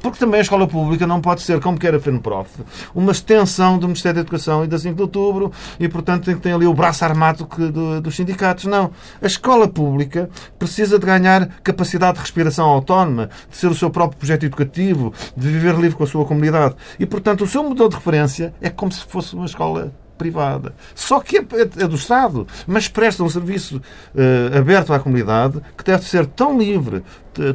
porque 0.00 0.18
também 0.18 0.38
a 0.38 0.42
escola 0.42 0.66
pública 0.66 1.06
não 1.06 1.20
pode 1.20 1.42
ser, 1.42 1.60
como 1.60 1.78
quer 1.78 1.94
a 1.94 2.00
FENPROF, 2.00 2.62
uma 2.94 3.12
extensão 3.12 3.78
do 3.78 3.86
Ministério 3.86 4.16
da 4.16 4.20
Educação 4.22 4.64
e 4.64 4.66
da 4.66 4.78
5 4.78 4.94
de 4.94 5.02
Outubro 5.02 5.52
e, 5.78 5.88
portanto, 5.88 6.24
tem 6.24 6.36
ter 6.36 6.52
ali 6.52 6.66
o 6.66 6.74
braço 6.74 7.04
armado 7.04 7.46
que, 7.46 7.68
do, 7.68 8.00
dos 8.00 8.16
sindicatos. 8.16 8.64
Não. 8.64 8.90
A 9.20 9.26
escola 9.26 9.68
pública 9.68 10.28
precisa 10.58 10.98
de 10.98 11.06
ganhar 11.06 11.46
capacidade 11.62 12.14
de 12.14 12.20
respiração 12.20 12.68
autónoma, 12.68 13.30
de 13.50 13.56
ser 13.56 13.68
o 13.68 13.74
seu 13.74 13.90
próprio 13.90 14.18
projeto 14.18 14.44
educativo, 14.44 15.12
de 15.36 15.48
viver 15.48 15.74
livre 15.76 15.96
com 15.96 16.04
a 16.04 16.06
sua 16.06 16.24
comunidade. 16.24 16.74
E, 16.98 17.06
portanto, 17.06 17.44
o 17.44 17.46
seu 17.46 17.62
modelo 17.62 17.88
de 17.88 17.96
referência 17.96 18.54
é 18.60 18.70
como 18.70 18.92
se 18.92 19.04
fosse 19.04 19.34
uma 19.34 19.46
escola 19.46 19.92
privada. 20.22 20.72
Só 20.94 21.18
que 21.18 21.38
é, 21.38 21.40
é, 21.40 21.88
do 21.88 21.96
Estado, 21.96 22.46
mas 22.66 22.86
presta 22.86 23.24
um 23.24 23.28
serviço 23.28 23.76
uh, 23.76 24.56
aberto 24.56 24.92
à 24.92 25.00
comunidade 25.00 25.60
que 25.76 25.84
deve 25.84 26.04
ser 26.04 26.26
tão 26.26 26.56
livre, 26.56 27.02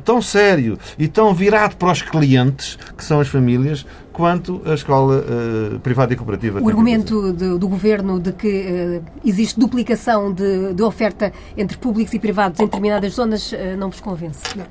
tão 0.03 0.21
sério 0.21 0.77
e 0.97 1.08
tão 1.08 1.34
virado 1.34 1.77
para 1.77 1.91
os 1.91 2.01
clientes, 2.01 2.77
que 2.97 3.03
são 3.03 3.19
as 3.19 3.27
famílias, 3.27 3.86
quanto 4.12 4.62
a 4.65 4.73
escola 4.73 5.23
uh, 5.23 5.80
privada 5.80 6.12
e 6.12 6.15
cooperativa. 6.15 6.60
O 6.60 6.67
argumento 6.67 7.32
do, 7.32 7.60
do, 7.60 7.67
governo 7.67 8.19
de 8.19 8.32
que 8.32 8.47
uh, 8.47 9.06
existe 9.23 9.60
duplicação 9.60 10.34
de, 10.34 10.73
de, 10.73 10.82
oferta 10.82 11.32
entre 11.56 11.77
públicos 11.77 12.12
e 12.15 12.19
privados 12.19 12.60
em 12.60 12.65
determinadas 12.65 13.13
zonas 13.13 13.51
uh, 13.51 13.77
não 13.77 13.91
vos 13.91 14.01
convence? 14.01 14.41
Não. 14.58 14.65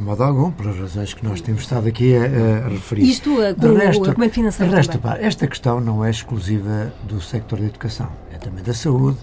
De 0.00 0.06
modo 0.06 0.24
algum, 0.24 0.50
pelas 0.50 0.78
razões 0.78 1.12
que 1.12 1.22
nós 1.22 1.42
temos 1.42 1.60
estado 1.60 1.86
aqui 1.86 2.16
a, 2.16 2.22
a 2.64 2.68
referir. 2.70 3.02
Isto 3.02 3.34
com 3.34 3.74
resto, 3.74 4.00
o 4.00 4.08
argumento 4.08 4.32
financeiro. 4.32 4.70
De 4.70 4.76
resto, 4.78 4.98
pá, 4.98 5.18
esta 5.20 5.46
questão 5.46 5.78
não 5.78 6.02
é 6.02 6.08
exclusiva 6.08 6.90
do 7.02 7.20
sector 7.20 7.58
da 7.58 7.66
educação, 7.66 8.08
é 8.32 8.38
também 8.38 8.64
da 8.64 8.72
saúde, 8.72 9.18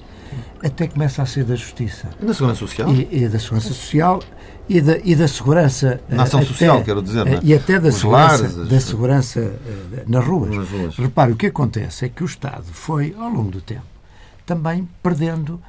até 0.64 0.86
começa 0.86 1.24
a 1.24 1.26
ser 1.26 1.46
da 1.46 1.56
justiça. 1.56 2.10
E 2.22 2.26
da 2.28 2.32
segurança 2.32 2.60
social? 2.60 2.94
E, 2.94 3.08
e 3.12 3.28
da 3.28 3.40
segurança 3.40 3.68
social 3.70 4.24
e 4.70 4.80
da, 4.80 4.98
e 5.00 5.16
da 5.16 5.28
segurança. 5.28 6.00
Na 6.08 6.24
ação 6.24 6.42
até, 6.42 6.48
social, 6.48 6.84
quero 6.84 7.02
dizer. 7.02 7.26
Não 7.26 7.34
é? 7.34 7.40
E 7.42 7.56
até 7.56 7.80
da 7.80 7.90
Os 7.90 7.96
segurança, 7.96 8.44
lares, 8.44 8.70
da 8.70 8.80
segurança 8.80 9.40
uh, 9.40 10.04
nas 10.06 10.24
ruas. 10.24 10.56
nas 10.56 10.70
ruas. 10.70 10.96
Repare, 10.96 11.32
o 11.32 11.36
que 11.36 11.48
acontece 11.48 12.06
é 12.06 12.10
que 12.10 12.22
o 12.22 12.28
Estado 12.28 12.66
foi, 12.72 13.16
ao 13.18 13.32
longo 13.32 13.50
do 13.50 13.62
tempo, 13.62 13.82
também 14.46 14.88
perdendo 15.02 15.60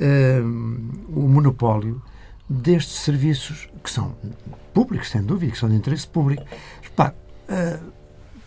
uh, 0.00 1.16
o 1.16 1.26
monopólio 1.28 2.00
destes 2.48 2.98
serviços 2.98 3.68
que 3.82 3.90
são 3.90 4.16
públicos, 4.72 5.10
sem 5.10 5.22
dúvida, 5.22 5.52
que 5.52 5.58
são 5.58 5.68
de 5.68 5.76
interesse 5.76 6.06
público. 6.06 6.44
Repare, 6.82 7.14
uh, 7.48 7.92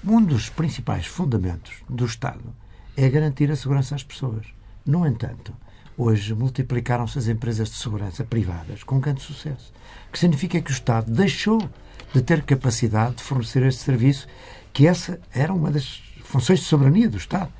um 0.05 0.23
dos 0.23 0.49
principais 0.49 1.05
fundamentos 1.05 1.83
do 1.89 2.05
Estado 2.05 2.55
é 2.95 3.09
garantir 3.09 3.51
a 3.51 3.55
segurança 3.55 3.95
às 3.95 4.03
pessoas. 4.03 4.45
No 4.85 5.05
entanto, 5.05 5.53
hoje 5.97 6.33
multiplicaram-se 6.33 7.17
as 7.17 7.27
empresas 7.27 7.69
de 7.69 7.75
segurança 7.75 8.23
privadas 8.23 8.83
com 8.83 8.99
grande 8.99 9.21
sucesso 9.21 9.73
que 10.15 10.19
significa 10.19 10.61
que 10.61 10.71
o 10.71 10.73
Estado 10.73 11.11
deixou 11.11 11.69
de 12.13 12.21
ter 12.21 12.41
capacidade 12.43 13.15
de 13.15 13.23
fornecer 13.23 13.63
este 13.63 13.83
serviço, 13.83 14.27
que 14.71 14.87
essa 14.87 15.19
era 15.33 15.53
uma 15.53 15.69
das 15.69 16.01
funções 16.23 16.59
de 16.59 16.65
soberania 16.65 17.09
do 17.09 17.17
Estado. 17.17 17.51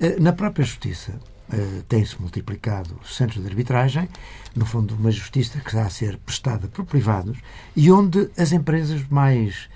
Eh, 0.00 0.18
na 0.18 0.32
própria 0.32 0.64
Justiça 0.64 1.14
eh, 1.52 1.82
tem-se 1.88 2.20
multiplicado 2.20 2.98
os 3.02 3.16
centros 3.16 3.42
de 3.42 3.48
arbitragem, 3.48 4.08
no 4.54 4.66
fundo, 4.66 4.94
uma 4.94 5.10
justiça 5.10 5.60
que 5.60 5.68
está 5.68 5.82
a 5.82 5.90
ser 5.90 6.16
prestada 6.18 6.66
por 6.68 6.84
privados 6.84 7.38
e 7.74 7.90
onde 7.90 8.30
as 8.36 8.52
empresas 8.52 9.06
mais 9.08 9.68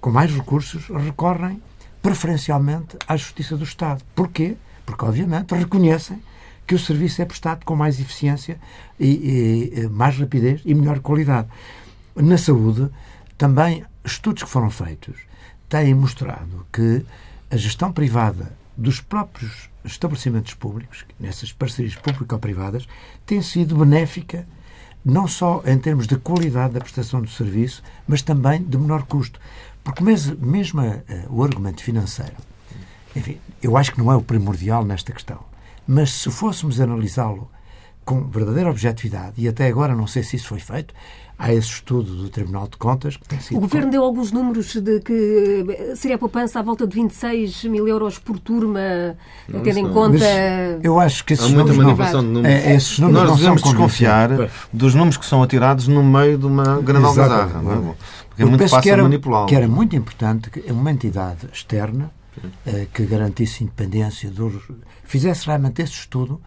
com 0.00 0.10
mais 0.10 0.32
recursos 0.32 0.88
recorrem 0.88 1.60
preferencialmente 2.00 2.96
à 3.06 3.16
Justiça 3.16 3.56
do 3.56 3.64
Estado. 3.64 4.02
Porquê? 4.14 4.56
Porque, 4.86 5.04
obviamente, 5.04 5.54
reconhecem 5.54 6.22
que 6.66 6.74
o 6.74 6.78
serviço 6.78 7.20
é 7.20 7.24
prestado 7.24 7.64
com 7.64 7.74
mais 7.74 7.98
eficiência 7.98 8.58
e, 8.98 9.72
e 9.74 9.88
mais 9.88 10.16
rapidez 10.16 10.60
e 10.64 10.74
melhor 10.74 11.00
qualidade. 11.00 11.48
Na 12.14 12.38
saúde, 12.38 12.88
também 13.36 13.84
estudos 14.04 14.42
que 14.42 14.48
foram 14.48 14.70
feitos 14.70 15.16
têm 15.68 15.94
mostrado 15.94 16.66
que 16.72 17.04
a 17.50 17.56
gestão 17.56 17.92
privada 17.92 18.52
dos 18.76 19.00
próprios 19.00 19.68
estabelecimentos 19.84 20.54
públicos, 20.54 21.04
nessas 21.18 21.52
parcerias 21.52 21.94
público-privadas, 21.94 22.86
tem 23.24 23.40
sido 23.42 23.76
benéfica 23.76 24.46
não 25.04 25.26
só 25.26 25.62
em 25.64 25.78
termos 25.78 26.06
de 26.06 26.16
qualidade 26.16 26.74
da 26.74 26.80
prestação 26.80 27.22
do 27.22 27.30
serviço, 27.30 27.82
mas 28.06 28.20
também 28.20 28.62
de 28.62 28.76
menor 28.76 29.04
custo. 29.04 29.40
Porque 29.82 30.02
mesmo, 30.02 30.36
mesmo 30.44 30.82
uh, 30.82 31.02
o 31.30 31.42
argumento 31.42 31.82
financeiro, 31.82 32.34
enfim, 33.16 33.38
eu 33.62 33.76
acho 33.76 33.92
que 33.92 33.98
não 33.98 34.12
é 34.12 34.16
o 34.16 34.22
primordial 34.22 34.84
nesta 34.84 35.12
questão, 35.12 35.40
mas 35.86 36.12
se 36.12 36.30
fôssemos 36.30 36.80
analisá-lo 36.80 37.50
com 38.08 38.22
verdadeira 38.22 38.70
objetividade, 38.70 39.34
e 39.36 39.46
até 39.46 39.66
agora 39.66 39.94
não 39.94 40.06
sei 40.06 40.22
se 40.22 40.36
isso 40.36 40.48
foi 40.48 40.60
feito, 40.60 40.94
há 41.38 41.52
esse 41.52 41.68
estudo 41.68 42.14
do 42.14 42.30
Tribunal 42.30 42.66
de 42.66 42.78
Contas 42.78 43.18
que 43.18 43.28
tem 43.28 43.38
sido. 43.38 43.58
O 43.58 43.60
Governo 43.60 43.90
deu 43.90 44.02
alguns 44.02 44.32
números 44.32 44.74
de 44.76 45.00
que 45.00 45.66
eh, 45.68 45.94
seria 45.94 46.16
a 46.16 46.18
poupança 46.18 46.58
à 46.58 46.62
volta 46.62 46.86
de 46.86 46.94
26 46.94 47.64
mil 47.64 47.86
euros 47.86 48.18
por 48.18 48.38
turma, 48.38 48.80
não, 49.46 49.60
tendo 49.60 49.80
em 49.80 49.92
conta. 49.92 50.24
eu 50.82 50.98
acho 50.98 51.22
que 51.22 51.34
esses 51.34 51.44
há 51.44 51.48
muita 51.50 51.64
números 51.74 51.84
manipulação 51.84 52.22
não, 52.22 52.28
de 52.28 52.34
números. 52.34 52.64
É, 52.64 52.74
esses 52.74 52.98
números 52.98 53.20
Nós 53.20 53.30
não 53.30 53.36
devemos 53.36 53.60
são 53.60 53.70
desconfiar 53.72 54.30
dos 54.72 54.94
números 54.94 55.16
que 55.18 55.26
são 55.26 55.42
atirados 55.42 55.86
no 55.86 56.02
meio 56.02 56.38
de 56.38 56.46
uma 56.46 56.80
grande 56.80 57.04
algazarra. 57.04 57.60
Não 57.60 57.72
é? 57.72 57.94
Porque 58.30 58.42
é 58.42 58.44
eu 58.44 58.48
muito 58.48 58.60
penso 58.60 58.70
fácil 58.70 58.82
que 58.84 58.90
era, 58.90 59.02
manipulá-lo. 59.02 59.46
que 59.46 59.54
era 59.54 59.68
muito 59.68 59.94
importante 59.94 60.48
que 60.48 60.60
uma 60.72 60.90
entidade 60.90 61.46
externa 61.52 62.10
eh, 62.66 62.86
que 62.90 63.04
garantisse 63.04 63.64
independência, 63.64 64.30
dos, 64.30 64.54
fizesse 65.04 65.44
realmente 65.44 65.82
esse 65.82 65.92
estudo 65.92 66.40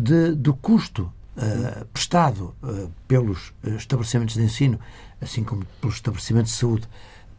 de, 0.00 0.32
do 0.34 0.54
custo 0.54 1.10
eh, 1.36 1.84
prestado 1.92 2.54
eh, 2.64 2.86
pelos 3.06 3.52
eh, 3.64 3.70
estabelecimentos 3.76 4.34
de 4.34 4.42
ensino, 4.42 4.78
assim 5.20 5.44
como 5.44 5.64
pelos 5.80 5.96
estabelecimentos 5.96 6.52
de 6.52 6.58
saúde 6.58 6.84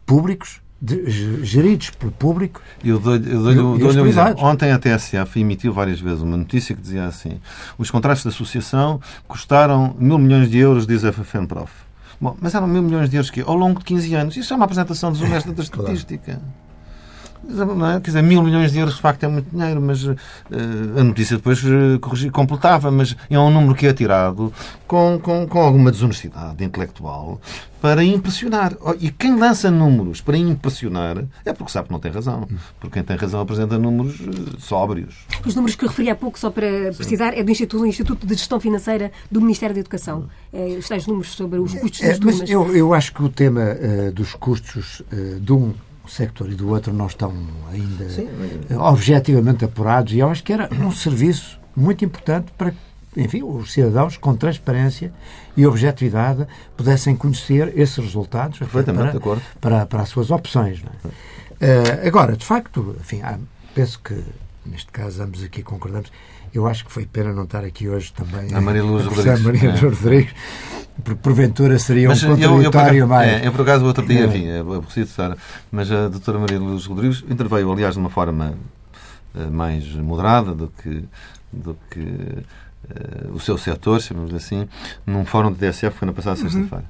públicos, 0.06 0.60
de- 0.80 1.08
ge- 1.10 1.44
geridos 1.44 1.90
pelo 1.90 2.10
público. 2.12 2.60
Eu 2.84 2.98
dou-lhe 2.98 3.34
os 3.34 3.42
dou-lhe 3.78 4.00
um 4.00 4.06
exemplo. 4.06 4.44
Ontem 4.44 4.72
a 4.72 4.78
TSF 4.78 5.38
emitiu 5.40 5.72
várias 5.72 6.00
vezes 6.00 6.20
uma 6.22 6.36
notícia 6.36 6.74
que 6.74 6.82
dizia 6.82 7.06
assim: 7.06 7.40
os 7.78 7.90
contratos 7.90 8.22
de 8.22 8.28
associação 8.28 9.00
custaram 9.28 9.94
mil 9.98 10.18
milhões 10.18 10.50
de 10.50 10.58
euros, 10.58 10.86
diz 10.86 11.04
a 11.04 11.12
FFNPROF. 11.12 11.70
Bom, 12.20 12.36
mas 12.40 12.54
eram 12.54 12.66
mil 12.68 12.82
milhões 12.82 13.10
de 13.10 13.16
euros 13.16 13.30
que 13.30 13.40
ao 13.40 13.56
longo 13.56 13.78
de 13.80 13.84
15 13.84 14.14
anos. 14.14 14.36
Isso 14.36 14.52
é 14.52 14.56
uma 14.56 14.64
apresentação 14.64 15.10
desonesta 15.12 15.52
da 15.52 15.62
estatística. 15.64 16.40
Não 17.44 17.90
é? 17.90 17.94
Quer 18.00 18.10
dizer, 18.10 18.22
mil 18.22 18.42
milhões 18.42 18.72
de 18.72 18.78
euros 18.78 18.94
de 18.94 19.00
facto 19.00 19.24
é 19.24 19.28
muito 19.28 19.50
dinheiro, 19.50 19.80
mas 19.80 20.04
eh, 20.06 20.14
a 20.98 21.02
notícia 21.02 21.36
depois 21.36 21.60
corrigi- 22.00 22.30
completava, 22.30 22.90
mas 22.90 23.16
é 23.28 23.38
um 23.38 23.50
número 23.50 23.74
que 23.74 23.86
é 23.86 23.92
tirado 23.92 24.52
com, 24.86 25.18
com, 25.20 25.46
com 25.46 25.60
alguma 25.60 25.90
desonestidade 25.90 26.62
intelectual 26.62 27.40
para 27.80 28.04
impressionar. 28.04 28.76
Oh, 28.80 28.94
E 29.00 29.10
quem 29.10 29.36
lança 29.36 29.70
números 29.70 30.20
para 30.20 30.36
impressionar 30.38 31.24
é 31.44 31.52
porque 31.52 31.72
sabe 31.72 31.88
que 31.88 31.92
não 31.92 31.98
tem 31.98 32.12
razão. 32.12 32.46
Porque 32.78 32.94
quem 32.94 33.02
tem 33.02 33.16
razão 33.16 33.40
apresenta 33.40 33.76
números 33.76 34.20
eh, 34.20 34.56
sóbrios. 34.60 35.26
Os 35.44 35.54
números 35.56 35.74
que 35.74 35.84
eu 35.84 35.88
referi 35.88 36.10
há 36.10 36.14
pouco, 36.14 36.38
só 36.38 36.48
para 36.48 36.92
precisar, 36.96 37.36
é 37.36 37.42
do 37.42 37.50
Instituto, 37.50 37.80
do 37.80 37.86
Instituto 37.86 38.24
de 38.26 38.34
Gestão 38.34 38.60
Financeira 38.60 39.10
do 39.30 39.40
Ministério 39.40 39.74
da 39.74 39.80
Educação. 39.80 40.28
É, 40.52 40.76
os 40.78 40.86
tais 40.88 41.06
números 41.08 41.32
sobre 41.32 41.58
os 41.58 41.74
custos 41.74 42.02
É, 42.02 42.10
das 42.10 42.20
mas 42.20 42.34
turmas. 42.36 42.50
eu, 42.50 42.76
eu 42.76 42.94
acho 42.94 43.12
que 43.12 43.22
o 43.22 43.28
tema 43.28 43.62
eh, 43.62 44.12
dos 44.14 44.32
custos 44.34 45.02
eh, 45.12 45.38
de 45.40 45.52
um 45.52 45.74
sector 46.08 46.50
e 46.50 46.54
do 46.54 46.68
outro 46.68 46.92
não 46.92 47.06
estão 47.06 47.32
ainda 47.70 48.04
eh, 48.70 48.76
objetivamente 48.76 49.64
apurados 49.64 50.12
e 50.12 50.18
eu 50.18 50.28
acho 50.28 50.42
que 50.42 50.52
era 50.52 50.68
um 50.80 50.90
serviço 50.90 51.58
muito 51.76 52.04
importante 52.04 52.52
para 52.58 52.70
que, 52.72 52.76
enfim, 53.16 53.42
os 53.42 53.72
cidadãos 53.72 54.16
com 54.16 54.34
transparência 54.36 55.12
e 55.56 55.66
objetividade 55.66 56.46
pudessem 56.76 57.14
conhecer 57.16 57.72
esses 57.78 57.96
resultados 57.98 58.58
para, 58.58 58.66
acordo. 59.18 59.42
para, 59.60 59.86
para 59.86 60.02
as 60.02 60.08
suas 60.08 60.30
opções. 60.30 60.82
não 60.82 60.90
é? 61.10 61.14
Eh, 61.60 62.08
agora, 62.08 62.36
de 62.36 62.44
facto, 62.44 62.96
enfim, 63.00 63.20
há- 63.22 63.38
penso 63.74 64.00
que 64.02 64.20
neste 64.66 64.90
caso 64.90 65.22
ambos 65.22 65.42
aqui 65.42 65.62
concordamos. 65.62 66.10
Eu 66.54 66.66
acho 66.66 66.84
que 66.84 66.92
foi 66.92 67.06
pena 67.06 67.32
não 67.32 67.44
estar 67.44 67.64
aqui 67.64 67.88
hoje 67.88 68.12
também 68.12 68.54
A 68.54 68.60
Maria 68.60 68.82
Luz 68.84 69.06
a 69.06 69.10
Rodrigues. 69.10 69.40
Maria 69.42 69.68
É. 69.68 69.72
Luz 69.72 69.80
Rodrigues, 69.82 70.34
por- 71.04 71.16
porventura 71.16 71.78
seria 71.78 72.08
Mas 72.08 72.22
um 72.22 72.26
eu, 72.30 72.36
eu, 72.36 72.36
contraditório 72.70 73.04
acaso, 73.04 73.06
mais. 73.08 73.30
é, 73.42 73.46
eu, 73.46 73.52
por 73.52 73.60
acaso, 73.62 73.84
o 73.84 73.86
outro 73.86 74.06
dia 74.06 74.24
É. 74.24 74.26
vi, 74.26 74.48
é 74.48 74.62
preciso 74.62 75.10
estar, 75.10 75.36
mas 75.70 75.90
a 75.90 76.08
doutora 76.08 76.38
Maria 76.38 76.58
Luz 76.58 76.84
Rodrigues 76.86 77.24
interveio, 77.28 77.72
aliás, 77.72 77.94
de 77.94 78.00
uma 78.00 78.10
forma 78.10 78.54
eh, 79.34 79.46
mais 79.50 79.86
moderada 79.94 80.52
do 80.54 80.68
que, 80.68 81.04
do 81.50 81.74
que 81.90 82.00
eh, 82.90 83.26
o 83.32 83.40
seu 83.40 83.56
setor, 83.56 84.00
chamamos 84.02 84.34
assim, 84.34 84.68
num 85.06 85.24
fórum 85.24 85.50
de 85.52 85.58
DSF, 85.58 85.96
foi 85.98 86.06
na 86.06 86.12
passada 86.12 86.36
sexta-feira. 86.36 86.84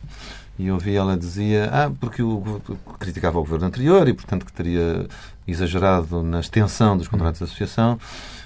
E 0.59 0.71
ouvi 0.71 0.95
ela 0.95 1.17
dizia, 1.17 1.71
ah, 1.73 1.91
porque 1.99 2.23
o, 2.23 2.61
criticava 2.99 3.39
o 3.39 3.43
governo 3.43 3.67
anterior 3.67 4.07
e, 4.07 4.13
portanto, 4.13 4.45
que 4.45 4.53
teria 4.53 5.07
exagerado 5.47 6.23
na 6.23 6.41
extensão 6.41 6.97
dos 6.97 7.09
contratos 7.09 7.39
de 7.39 7.45
associação 7.45 7.99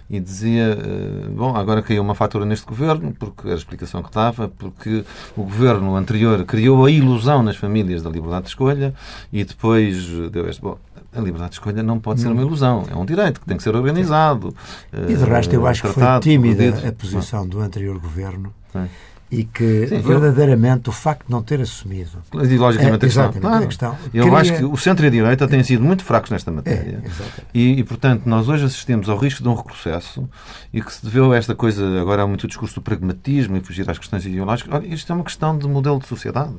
e 0.09 0.21
dizia, 0.21 0.79
eh, 0.81 1.29
bom, 1.31 1.57
agora 1.57 1.83
caiu 1.83 2.01
uma 2.01 2.15
fatura 2.15 2.45
neste 2.45 2.65
governo, 2.65 3.13
porque 3.19 3.43
era 3.43 3.55
a 3.55 3.59
explicação 3.59 4.03
que 4.03 4.13
dava, 4.13 4.49
porque 4.49 5.05
o 5.37 5.43
governo 5.43 5.97
anterior 5.97 6.45
criou 6.45 6.85
a 6.85 6.91
ilusão 6.91 7.43
nas 7.43 7.57
famílias 7.57 8.03
da 8.03 8.11
liberdade 8.11 8.45
de 8.45 8.49
escolha 8.51 8.95
e 9.33 9.43
depois 9.43 10.07
deu 10.31 10.49
este. 10.49 10.63
Bom, 10.63 10.79
a 11.13 11.21
liberdade 11.21 11.51
de 11.51 11.57
escolha 11.57 11.83
não 11.83 11.99
pode 11.99 12.21
ser 12.21 12.29
uma 12.29 12.43
ilusão, 12.43 12.85
é 12.89 12.95
um 12.95 13.05
direito 13.05 13.41
que 13.41 13.47
tem 13.47 13.57
que 13.57 13.63
ser 13.63 13.75
organizado. 13.75 14.55
E 14.93 15.17
de 15.17 15.25
resto, 15.25 15.53
eu 15.55 15.67
eh, 15.67 15.71
acho 15.71 15.83
que 15.83 15.89
foi 15.89 16.21
tímida 16.21 16.89
a 16.89 16.93
posição 16.93 17.47
do 17.47 17.61
anterior 17.61 17.99
governo 17.99 18.55
Sim. 18.73 18.89
E 19.31 19.43
que 19.45 19.89
Sim, 19.89 19.97
eu- 19.97 20.03
verdadeiramente 20.03 20.89
o 20.89 20.93
facto 20.93 21.27
de 21.27 21.33
não 21.33 21.43
ter 21.43 21.61
assumido. 21.61 22.11
Ideologicamente 22.33 22.93
É, 23.05 23.09
a 23.09 23.11
questão. 23.11 23.33
Claro. 23.33 23.65
a 23.65 23.67
questão. 23.67 23.97
Eu 24.15 24.25
Queria- 24.25 24.39
acho 24.39 24.57
que 24.57 24.65
o 24.65 24.77
centro 24.77 25.05
e 25.05 25.09
a 25.09 25.11
direita 25.11 25.49
têm 25.49 25.63
sido 25.65 25.83
muito 25.83 26.05
fracos 26.05 26.31
nesta 26.31 26.51
matéria. 26.53 27.03
É. 27.05 27.11
E, 27.53 27.81
e, 27.81 27.85
portanto, 27.85 28.23
nós 28.27 28.49
hoje 28.49 28.65
assistimos 28.65 29.09
ao 29.09 29.19
risco 29.19 29.43
de 29.43 29.49
um 29.49 29.55
retrocesso 29.55 30.29
e 30.73 30.81
que 30.81 30.93
se 30.93 31.05
deveu 31.05 31.33
a 31.33 31.37
esta 31.37 31.55
coisa, 31.57 32.01
agora 32.01 32.23
há 32.23 32.27
muito 32.27 32.45
o 32.45 32.47
discurso 32.47 32.77
do 32.77 32.83
pragmatismo 32.83 33.57
e 33.57 33.61
fugir 33.61 33.91
às 33.91 33.99
questões 33.99 34.25
ideológicas. 34.25 34.73
Olha, 34.73 34.87
isto 34.87 35.11
é 35.11 35.15
uma 35.15 35.25
questão 35.25 35.59
de 35.59 35.67
modelo 35.67 35.99
de 35.99 36.07
sociedade. 36.07 36.55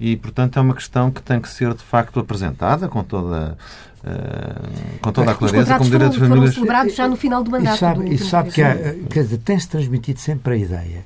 E, 0.00 0.16
portanto, 0.16 0.58
é 0.58 0.62
uma 0.62 0.74
questão 0.74 1.10
que 1.10 1.22
tem 1.22 1.40
que 1.40 1.48
ser, 1.48 1.74
de 1.74 1.82
facto, 1.84 2.18
apresentada 2.18 2.88
com 2.88 3.04
toda, 3.04 3.56
eh, 4.02 4.98
com 5.00 5.12
toda 5.12 5.30
a 5.30 5.34
clareza, 5.34 5.64
como 5.76 5.84
foram, 5.84 5.90
direitos 5.90 6.16
foram 6.18 6.28
famílias. 6.30 6.54
celebrados 6.54 6.94
já 6.96 7.06
no 7.06 7.14
final 7.16 7.44
do 7.44 7.50
mandato. 7.52 7.76
E 7.76 7.78
sabe, 7.78 7.98
do 8.00 8.12
e 8.12 8.18
sabe 8.18 8.50
que 8.50 8.62
há, 8.62 8.74
quer 9.08 9.22
dizer, 9.22 9.38
tem-se 9.38 9.68
transmitido 9.68 10.18
sempre 10.18 10.54
a 10.54 10.56
ideia 10.56 11.04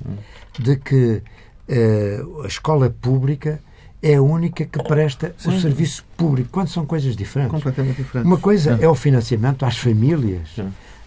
de 0.59 0.75
que 0.77 1.21
eh, 1.67 2.21
a 2.43 2.47
escola 2.47 2.89
pública 2.89 3.59
é 4.01 4.15
a 4.15 4.21
única 4.21 4.65
que 4.65 4.81
presta 4.83 5.35
o 5.45 5.51
serviço 5.59 6.05
público, 6.15 6.49
quando 6.51 6.69
são 6.69 6.85
coisas 6.85 7.15
diferentes. 7.15 7.51
Completamente 7.51 7.97
diferente. 7.97 8.25
Uma 8.25 8.37
coisa 8.37 8.77
é 8.79 8.87
o 8.87 8.95
financiamento 8.95 9.65
às 9.65 9.77
famílias 9.77 10.49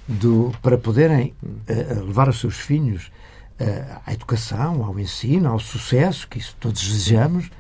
do, 0.07 0.53
para 0.61 0.77
poderem 0.77 1.33
eh, 1.67 1.95
levar 2.05 2.29
os 2.29 2.41
seus 2.41 2.57
filhos 2.57 3.11
eh, 3.59 3.85
à 4.05 4.13
educação, 4.13 4.85
ao 4.85 4.99
ensino, 4.99 5.49
ao 5.49 5.59
sucesso, 5.59 6.27
que 6.27 6.39
isso 6.39 6.57
todos 6.59 6.83
desejamos, 6.83 7.51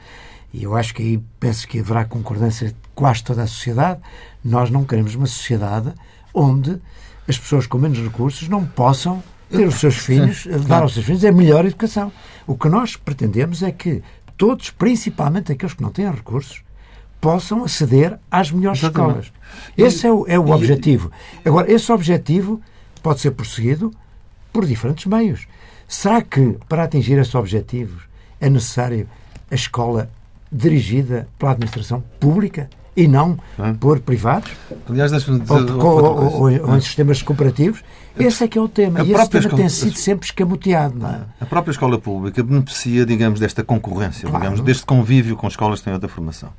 e 0.52 0.64
eu 0.64 0.74
acho 0.74 0.92
que 0.94 1.02
aí 1.02 1.22
penso 1.38 1.66
que 1.68 1.78
haverá 1.78 2.04
concordância 2.04 2.68
de 2.68 2.74
quase 2.94 3.22
toda 3.22 3.42
a 3.42 3.46
sociedade. 3.46 4.00
Nós 4.44 4.68
não 4.68 4.84
queremos 4.84 5.14
uma 5.14 5.26
sociedade 5.26 5.92
onde 6.34 6.80
as 7.28 7.38
pessoas 7.38 7.66
com 7.66 7.78
menos 7.78 7.98
recursos 7.98 8.48
não 8.48 8.66
possam 8.66 9.22
ter 9.50 9.66
os 9.66 9.80
seus 9.80 9.96
filhos, 9.96 10.46
eh, 10.46 10.58
dar 10.58 10.82
aos 10.82 10.94
seus 10.94 11.04
filhos 11.04 11.24
a 11.24 11.32
melhor 11.32 11.64
educação. 11.64 12.12
O 12.46 12.56
que 12.56 12.68
nós 12.68 12.96
pretendemos 12.96 13.62
é 13.62 13.72
que 13.72 14.02
todos, 14.36 14.70
principalmente 14.70 15.52
aqueles 15.52 15.74
que 15.74 15.82
não 15.82 15.90
têm 15.90 16.10
recursos, 16.10 16.62
possam 17.20 17.64
aceder 17.64 18.18
às 18.30 18.50
melhores 18.50 18.82
Exatamente. 18.82 19.26
escolas. 19.26 19.32
Esse 19.76 20.06
é 20.06 20.12
o, 20.12 20.26
é 20.26 20.38
o 20.38 20.48
e- 20.48 20.52
objetivo. 20.52 21.10
Agora, 21.44 21.70
esse 21.70 21.92
objetivo 21.92 22.60
pode 23.02 23.20
ser 23.20 23.32
prosseguido 23.32 23.92
por 24.52 24.64
diferentes 24.64 25.06
meios. 25.06 25.46
Será 25.86 26.22
que, 26.22 26.56
para 26.68 26.84
atingir 26.84 27.18
esses 27.18 27.34
objetivos, 27.34 28.04
é 28.40 28.48
necessário 28.48 29.08
a 29.50 29.54
escola 29.54 30.08
dirigida 30.50 31.28
pela 31.38 31.52
administração 31.52 32.02
pública 32.18 32.70
e 32.96 33.06
não 33.06 33.38
Hum. 33.58 33.74
por 33.74 34.00
privados? 34.00 34.50
Aliás, 34.88 35.10
deixa-me 35.10 35.40
dizer 35.40 35.52
Ou, 35.52 35.80
ou- 35.80 36.32
ou- 36.42 36.42
ou 36.68 36.76
em 36.76 36.80
sistemas 36.80 37.22
cooperativos? 37.22 37.82
Esse 38.18 38.44
é 38.44 38.48
que 38.48 38.58
é 38.58 38.60
o 38.60 38.68
tema. 38.68 39.00
A 39.00 39.04
E 39.04 39.12
esse 39.12 39.28
tema 39.30 39.40
escola- 39.44 39.56
tem 39.62 39.68
sido 39.68 39.96
sempre 39.96 40.26
escamoteado. 40.26 40.98
Não 40.98 41.08
é? 41.10 41.20
A 41.40 41.46
própria 41.46 41.70
escola 41.72 41.98
pública 41.98 42.42
beneficia, 42.42 43.06
digamos, 43.06 43.38
desta 43.40 43.62
concorrência, 43.62 44.28
Claro. 44.28 44.38
digamos, 44.44 44.60
deste 44.60 44.84
convívio 44.84 45.36
com 45.36 45.46
escolas 45.46 45.78
que 45.78 45.84
têm 45.84 45.94
outra 45.94 46.08
formação. 46.08 46.50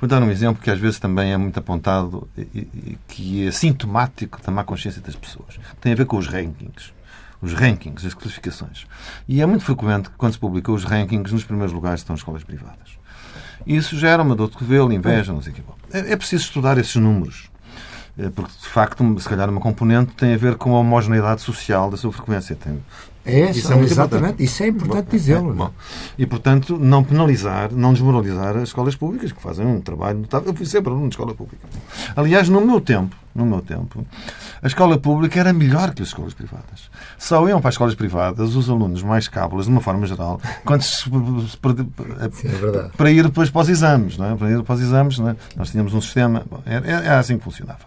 Vou 0.00 0.08
dar 0.08 0.22
um 0.22 0.30
exemplo 0.30 0.62
que 0.62 0.70
às 0.70 0.78
vezes 0.78 0.98
também 0.98 1.30
é 1.32 1.36
muito 1.36 1.58
apontado 1.58 2.26
e, 2.36 2.40
e 2.42 2.98
que 3.06 3.46
é 3.46 3.50
sintomático 3.50 4.40
da 4.42 4.50
má 4.50 4.64
consciência 4.64 5.02
das 5.02 5.14
pessoas. 5.14 5.60
Tem 5.80 5.92
a 5.92 5.94
ver 5.94 6.06
com 6.06 6.16
os 6.16 6.26
rankings. 6.26 6.92
Os 7.42 7.52
rankings, 7.52 8.06
as 8.06 8.14
classificações. 8.14 8.86
E 9.28 9.40
é 9.42 9.46
muito 9.46 9.62
frequente 9.64 10.08
que 10.10 10.16
quando 10.16 10.32
se 10.32 10.38
publica 10.38 10.72
os 10.72 10.84
rankings, 10.84 11.32
nos 11.32 11.44
primeiros 11.44 11.72
lugares 11.74 12.00
estão 12.00 12.16
escolas 12.16 12.42
privadas. 12.42 12.98
E 13.66 13.76
isso 13.76 13.98
gera 13.98 14.22
uma 14.22 14.34
dor 14.34 14.48
de 14.48 14.54
cotovelo, 14.54 14.92
inveja, 14.92 15.32
não 15.32 15.42
sei 15.42 15.52
o 15.52 15.56
que. 15.56 15.62
É, 15.92 16.12
é 16.12 16.16
preciso 16.16 16.44
estudar 16.44 16.78
esses 16.78 16.96
números. 16.96 17.50
porque 18.34 18.52
de 18.60 18.68
facto, 18.68 19.20
se 19.20 19.28
calhar, 19.28 19.48
uma 19.48 19.60
componente 19.60 20.12
tem 20.14 20.34
a 20.34 20.36
ver 20.36 20.56
com 20.56 20.74
a 20.74 20.80
homogeneidade 20.80 21.40
social 21.40 21.90
da 21.90 21.96
sua 21.96 22.12
frequência. 22.12 22.56
Tem, 22.56 22.82
é, 23.24 23.50
isso 23.50 23.72
é 23.72 23.76
muito 23.76 23.92
exatamente. 23.92 24.16
Importante. 24.16 24.44
Isso 24.44 24.62
é 24.62 24.68
importante 24.68 25.10
dizê-lo. 25.10 25.64
É, 25.64 25.70
e, 26.18 26.26
portanto, 26.26 26.78
não 26.78 27.04
penalizar, 27.04 27.70
não 27.72 27.92
desmoralizar 27.92 28.56
as 28.56 28.64
escolas 28.64 28.96
públicas 28.96 29.30
que 29.30 29.42
fazem 29.42 29.66
um 29.66 29.80
trabalho 29.80 30.20
notável. 30.20 30.48
Eu 30.48 30.54
fui 30.54 30.66
sempre 30.66 30.90
aluno 30.90 31.08
de 31.08 31.14
escola 31.14 31.34
pública. 31.34 31.66
Aliás, 32.16 32.48
no 32.48 32.60
meu 32.60 32.80
tempo, 32.80 33.14
no 33.34 33.44
meu 33.44 33.60
tempo, 33.60 34.06
a 34.62 34.66
escola 34.66 34.98
pública 34.98 35.38
era 35.38 35.52
melhor 35.52 35.94
que 35.94 36.02
as 36.02 36.08
escolas 36.08 36.32
privadas. 36.32 36.90
Só 37.18 37.46
iam 37.48 37.60
para 37.60 37.68
as 37.68 37.74
escolas 37.74 37.94
privadas 37.94 38.56
os 38.56 38.70
alunos 38.70 39.02
mais 39.02 39.28
cábulas, 39.28 39.66
de 39.66 39.72
uma 39.72 39.80
forma 39.80 40.06
geral, 40.06 40.40
quando 40.64 40.82
se, 40.82 41.04
é 41.08 42.96
para 42.96 43.10
ir 43.10 43.24
depois 43.24 43.50
para 43.50 43.60
os 43.60 43.68
exames. 43.68 44.16
Não 44.16 44.32
é? 44.32 44.34
Para 44.34 44.50
ir 44.50 44.62
para 44.62 44.74
os 44.74 44.80
exames, 44.80 45.18
não 45.18 45.28
é? 45.28 45.36
nós 45.56 45.70
tínhamos 45.70 45.92
um 45.92 46.00
sistema. 46.00 46.44
Era, 46.64 46.88
era 46.88 47.18
assim 47.18 47.36
que 47.36 47.44
funcionava. 47.44 47.80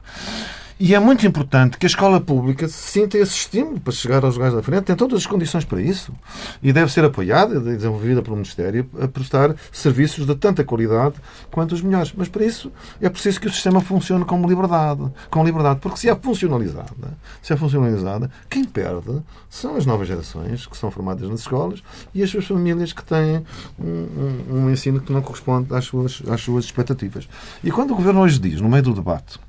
E 0.80 0.96
é 0.96 1.00
muito 1.00 1.26
importante 1.26 1.78
que 1.78 1.86
a 1.86 1.88
escola 1.88 2.20
pública 2.20 2.68
sinta 2.68 3.18
esse 3.18 3.36
estímulo 3.36 3.80
para 3.80 3.94
chegar 3.94 4.26
aos 4.26 4.36
lugares 4.36 4.56
da 4.56 4.64
frente, 4.64 4.86
tem 4.86 4.96
todas 4.96 5.20
as 5.20 5.28
condições 5.28 5.64
para 5.64 5.80
isso. 5.80 6.12
E 6.62 6.74
deve 6.74 6.92
ser 6.92 7.06
apoiada 7.06 7.56
e 7.56 7.76
desenvolvida 7.76 8.22
pelo 8.22 8.36
Ministério 8.36 8.90
a 9.00 9.08
prestar 9.08 9.56
serviços 9.72 10.26
de 10.26 10.36
tanta 10.36 10.64
qualidade 10.64 11.16
quanto 11.52 11.74
os 11.74 11.82
melhores. 11.82 12.12
Mas 12.18 12.28
para 12.28 12.44
isso 12.44 12.72
é 13.00 13.08
preciso 13.08 13.40
que 13.40 13.48
o 13.48 13.52
sistema 13.52 13.82
funcione 13.82 14.26
com 14.26 14.46
liberdade. 14.48 15.04
Com 15.30 15.46
liberdade. 15.46 15.80
Porque 15.80 16.00
se 16.00 16.10
é 16.10 16.16
funcionalizada, 16.16 17.18
se 17.42 17.54
é 17.54 17.58
funcionalizada, 17.58 18.32
quem 18.50 18.66
perde 18.66 19.22
são 19.50 19.76
as 19.76 19.86
novas 19.86 20.08
gerações 20.08 20.66
que 20.66 20.76
são 20.76 20.90
formadas 20.90 21.30
nas 21.30 21.42
escolas 21.42 21.84
e 22.14 22.24
as 22.24 22.30
suas 22.30 22.46
famílias 22.46 22.92
que 22.92 23.04
têm 23.04 23.44
um, 23.80 23.86
um, 23.86 24.56
um 24.56 24.70
ensino 24.72 25.00
que 25.00 25.14
não 25.14 25.22
corresponde 25.22 25.74
às 25.74 25.86
suas, 25.86 26.24
às 26.28 26.42
suas 26.42 26.66
expectativas. 26.66 27.30
E 27.64 27.72
quando 27.72 27.92
o 27.92 27.96
Governo 27.96 28.22
hoje 28.22 28.40
diz, 28.40 28.60
no 28.60 28.70
meio 28.70 28.84
do 28.84 28.94
debate, 28.94 29.40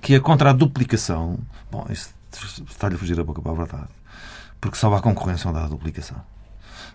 que 0.00 0.14
é 0.14 0.20
contra 0.20 0.50
a 0.50 0.52
duplicação. 0.52 1.38
Bom, 1.70 1.86
isso 1.90 2.10
está-lhe 2.68 2.94
a 2.94 2.98
fugir 2.98 3.18
a 3.18 3.24
boca 3.24 3.40
para 3.40 3.52
a 3.52 3.54
verdade. 3.54 3.88
Porque 4.60 4.76
só 4.76 4.94
há 4.94 5.00
concorrência 5.00 5.50
onde 5.50 5.58
há 5.58 5.66
duplicação. 5.66 6.20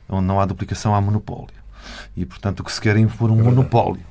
Onde 0.07 0.25
não 0.25 0.39
há 0.39 0.45
duplicação, 0.45 0.95
há 0.95 1.01
monopólio. 1.01 1.67
E, 2.15 2.25
portanto, 2.25 2.61
o 2.61 2.63
que 2.63 2.71
se 2.71 2.81
quer 2.81 2.95
é 2.95 2.99
impor 2.99 3.29
um 3.31 3.39
é 3.39 3.43
monopólio. 3.43 4.05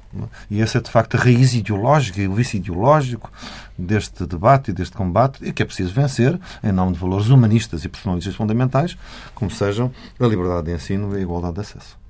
E 0.51 0.62
essa 0.62 0.79
é, 0.79 0.81
de 0.81 0.90
facto, 0.90 1.16
a 1.16 1.21
raiz 1.21 1.55
ideológica 1.55 2.21
e 2.21 2.29
o 2.29 2.35
vício 2.35 2.57
ideológico 2.57 3.31
deste 3.77 4.25
debate 4.25 4.71
e 4.71 4.75
deste 4.75 4.97
combate 4.97 5.45
e 5.45 5.53
que 5.53 5.62
é 5.62 5.66
preciso 5.66 5.92
vencer 5.92 6.38
em 6.62 6.73
nome 6.73 6.92
de 6.92 6.99
valores 6.99 7.29
humanistas 7.29 7.85
e 7.85 7.88
personalistas 7.88 8.35
fundamentais, 8.35 8.97
como 9.35 9.51
sejam 9.51 9.92
a 10.19 10.27
liberdade 10.27 10.66
de 10.66 10.75
ensino 10.75 11.14
e 11.14 11.19
a 11.19 11.21
igualdade 11.21 11.55
de 11.55 11.61
acesso. 11.61 12.06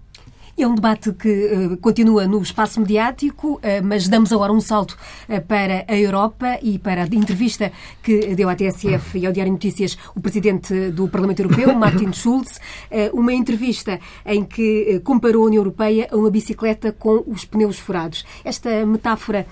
É 0.58 0.66
um 0.66 0.74
debate 0.74 1.12
que 1.12 1.28
uh, 1.28 1.76
continua 1.76 2.26
no 2.26 2.40
espaço 2.40 2.80
mediático, 2.80 3.56
uh, 3.56 3.60
mas 3.84 4.08
damos 4.08 4.32
agora 4.32 4.50
um 4.50 4.60
salto 4.60 4.96
uh, 5.28 5.40
para 5.42 5.84
a 5.86 5.94
Europa 5.94 6.58
e 6.62 6.78
para 6.78 7.02
a 7.02 7.06
entrevista 7.06 7.70
que 8.02 8.34
deu 8.34 8.48
à 8.48 8.56
TSF 8.56 9.18
e 9.18 9.26
ao 9.26 9.34
Diário 9.34 9.52
Notícias 9.52 9.98
o 10.14 10.20
Presidente 10.20 10.90
do 10.92 11.08
Parlamento 11.08 11.40
Europeu, 11.40 11.74
Martin 11.76 12.10
Schulz, 12.10 12.58
uma 13.12 13.34
entrevista 13.34 14.00
em 14.24 14.44
que 14.44 15.00
comparou 15.04 15.42
a 15.42 15.46
União 15.46 15.60
Europeia 15.60 16.08
a 16.10 16.16
uma 16.16 16.30
bicicleta 16.30 16.90
com 16.90 17.22
os 17.26 17.44
pneus 17.44 17.78
furados. 17.78 18.24
Esta 18.42 18.86
metáfora 18.86 19.46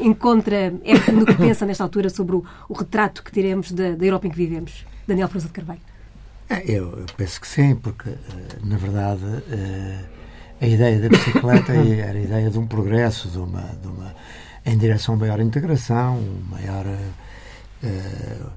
encontra 0.00 0.74
é 0.84 1.12
no 1.12 1.24
que 1.24 1.34
pensa 1.34 1.64
nesta 1.64 1.84
altura 1.84 2.10
sobre 2.10 2.36
o, 2.36 2.44
o 2.68 2.74
retrato 2.74 3.22
que 3.22 3.32
teremos 3.32 3.72
da, 3.72 3.92
da 3.92 4.04
Europa 4.04 4.26
em 4.26 4.30
que 4.30 4.36
vivemos. 4.36 4.84
Daniel 5.06 5.28
Sousa 5.30 5.46
de 5.46 5.52
Carvalho. 5.52 5.95
É, 6.48 6.62
eu, 6.70 7.00
eu, 7.00 7.06
penso 7.16 7.40
que 7.40 7.48
sim, 7.48 7.74
porque, 7.74 8.08
eh, 8.08 8.58
na 8.62 8.76
verdade, 8.76 9.24
eh, 9.50 10.04
a 10.60 10.66
ideia 10.66 11.00
da 11.00 11.08
bicicleta 11.08 11.72
era 11.74 12.18
a 12.18 12.22
ideia 12.22 12.50
de 12.50 12.58
um 12.58 12.66
progresso, 12.66 13.28
de 13.28 13.38
uma, 13.38 13.62
de 13.62 13.88
uma 13.88 14.14
em 14.66 14.76
direção 14.76 15.14
a 15.14 15.18
maior 15.18 15.40
integração, 15.40 16.20
maior 16.50 16.84
uh, 16.86 18.50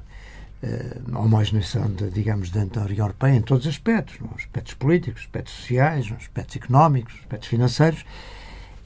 uh, 0.64 1.20
homogeneização, 1.20 1.88
de, 1.92 2.10
digamos, 2.10 2.50
dentro 2.50 2.80
da 2.80 2.88
União 2.88 3.06
Europeia 3.06 3.36
em 3.36 3.42
todos 3.42 3.68
os 3.68 3.74
aspectos, 3.74 4.20
nos 4.20 4.40
aspectos 4.40 4.74
políticos, 4.74 5.22
aspectos 5.22 5.54
sociais, 5.54 6.10
nos 6.10 6.22
aspectos 6.22 6.56
económicos, 6.56 7.14
aspectos 7.20 7.48
financeiros. 7.48 8.04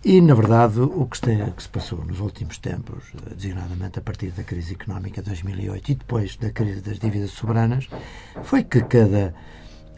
E, 0.06 0.20
na 0.20 0.34
verdade, 0.34 0.82
o 0.82 1.06
que 1.06 1.18
que 1.22 1.64
se, 1.64 1.70
passou 1.70 2.04
nos 2.04 2.20
últimos 2.20 2.58
tempos, 2.58 3.06
designadamente 3.38 4.00
a 4.00 4.02
partir 4.02 4.32
da 4.32 4.44
crise 4.44 4.74
económica 4.74 5.22
de 5.22 5.30
2008 5.30 5.92
e 5.92 5.96
depois 5.96 6.36
da 6.36 6.50
crise 6.50 6.82
das 6.82 7.00
dívidas 7.00 7.32
soberanas, 7.32 7.88
foi 8.44 8.66
que 8.66 8.82
cada, 8.82 9.34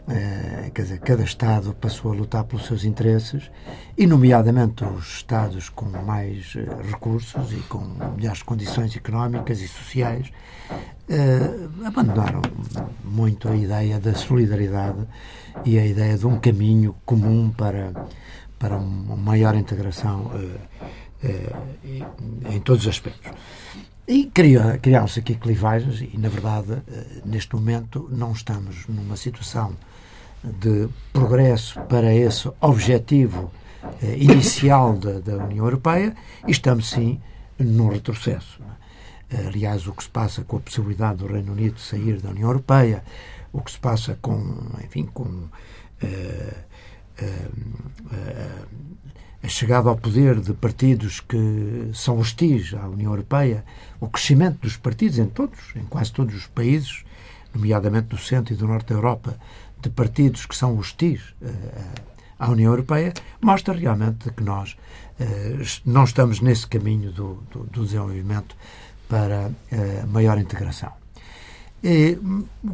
eh, 0.06 0.70
cada 1.04 1.24
Estado 1.24 1.74
passou 1.74 2.12
a 2.12 2.14
lutar 2.14 2.44
pelos 2.44 2.66
seus 2.66 2.84
interesses 2.84 3.50
e, 3.98 4.06
nomeadamente, 4.06 4.84
os 4.84 5.08
Estados 5.16 5.68
com 5.68 5.86
mais 5.86 6.54
eh, 6.54 6.68
recursos 6.88 7.52
e 7.52 7.56
com 7.62 7.80
melhores 8.16 8.44
condições 8.44 8.94
económicas 8.94 9.60
e 9.60 9.66
sociais 9.66 10.30
eh, 11.08 11.68
abandonaram 11.84 12.42
muito 13.04 13.48
a 13.48 13.56
ideia 13.56 13.98
da 13.98 14.14
solidariedade 14.14 15.04
e 15.64 15.80
a 15.80 15.84
ideia 15.84 16.16
de 16.16 16.28
um 16.28 16.38
caminho 16.38 16.94
comum 17.04 17.50
para 17.50 17.92
para 18.58 18.76
uma 18.76 19.16
maior 19.16 19.54
integração 19.54 20.26
uh, 20.26 21.26
uh, 21.26 22.52
em 22.52 22.60
todos 22.60 22.82
os 22.82 22.88
aspectos. 22.88 23.30
E 24.08 24.26
criaram-se 24.26 25.18
aqui 25.18 25.34
clivagens 25.34 26.00
e, 26.00 26.16
na 26.16 26.28
verdade, 26.28 26.72
uh, 26.72 26.82
neste 27.24 27.54
momento 27.54 28.08
não 28.10 28.32
estamos 28.32 28.86
numa 28.88 29.16
situação 29.16 29.76
de 30.42 30.88
progresso 31.12 31.80
para 31.82 32.14
esse 32.14 32.48
objetivo 32.60 33.50
inicial 34.16 34.96
da, 34.96 35.18
da, 35.18 35.44
União 35.44 35.64
Europeia 35.64 36.14
e 36.46 36.50
estamos, 36.50 36.90
sim, 36.90 37.20
num 37.58 37.88
retrocesso. 37.88 38.60
Aliás, 39.48 39.88
o 39.88 39.92
que 39.92 40.04
se 40.04 40.08
passa 40.08 40.44
com 40.44 40.56
a 40.56 40.60
possibilidade 40.60 41.18
do 41.18 41.26
Reino 41.26 41.52
Unido 41.52 41.80
sair 41.80 42.20
da 42.20 42.30
União 42.30 42.48
Europeia, 42.48 43.02
o 43.52 43.60
que 43.60 43.72
se 43.72 43.78
passa 43.78 44.16
com, 44.20 44.56
enfim, 44.84 45.06
com 45.06 45.48
a 49.42 49.48
chegada 49.48 49.88
ao 49.88 49.96
poder 49.96 50.40
de 50.40 50.52
partidos 50.52 51.20
que 51.20 51.90
são 51.94 52.18
hostis 52.18 52.74
à 52.74 52.88
União 52.88 53.12
Europeia, 53.12 53.64
o 54.00 54.08
crescimento 54.08 54.58
dos 54.62 54.76
partidos 54.76 55.18
em 55.18 55.26
todos, 55.26 55.74
em 55.76 55.84
quase 55.84 56.12
todos 56.12 56.34
os 56.34 56.46
países, 56.46 57.04
nomeadamente 57.54 58.08
do 58.08 58.18
centro 58.18 58.52
e 58.52 58.56
do 58.56 58.66
norte 58.66 58.88
da 58.88 58.94
Europa, 58.96 59.38
de 59.80 59.88
partidos 59.90 60.46
que 60.46 60.56
são 60.56 60.76
hostis 60.76 61.20
à 62.38 62.50
União 62.50 62.72
Europeia, 62.72 63.14
mostra 63.40 63.72
realmente 63.72 64.30
que 64.30 64.42
nós 64.42 64.76
não 65.84 66.04
estamos 66.04 66.40
nesse 66.40 66.66
caminho 66.66 67.12
do, 67.12 67.42
do, 67.50 67.84
desenvolvimento 67.84 68.56
para 69.08 69.50
maior 70.08 70.38
integração. 70.38 71.05
E, 71.82 72.18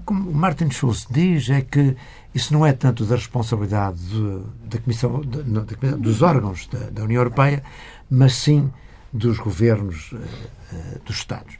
como 0.05 0.33
Martin 0.33 0.71
Schulz 0.71 1.07
diz, 1.11 1.51
é 1.51 1.61
que 1.61 1.97
isso 2.35 2.53
não 2.53 2.65
é 2.65 2.73
tanto 2.73 3.05
da 3.05 3.17
responsabilidade 3.17 3.99
de, 3.99 4.43
da 4.65 4.79
Comissão, 4.79 5.21
de, 5.21 5.97
dos 5.97 6.23
órgãos 6.23 6.67
da, 6.69 6.91
da, 6.91 7.03
União 7.03 7.21
Europeia, 7.21 7.63
mas 8.11 8.35
sim 8.35 8.71
dos 9.13 9.39
governos 9.39 10.13
uh, 10.13 10.17
uh, 10.17 10.99
dos 11.05 11.17
Estados. 11.17 11.57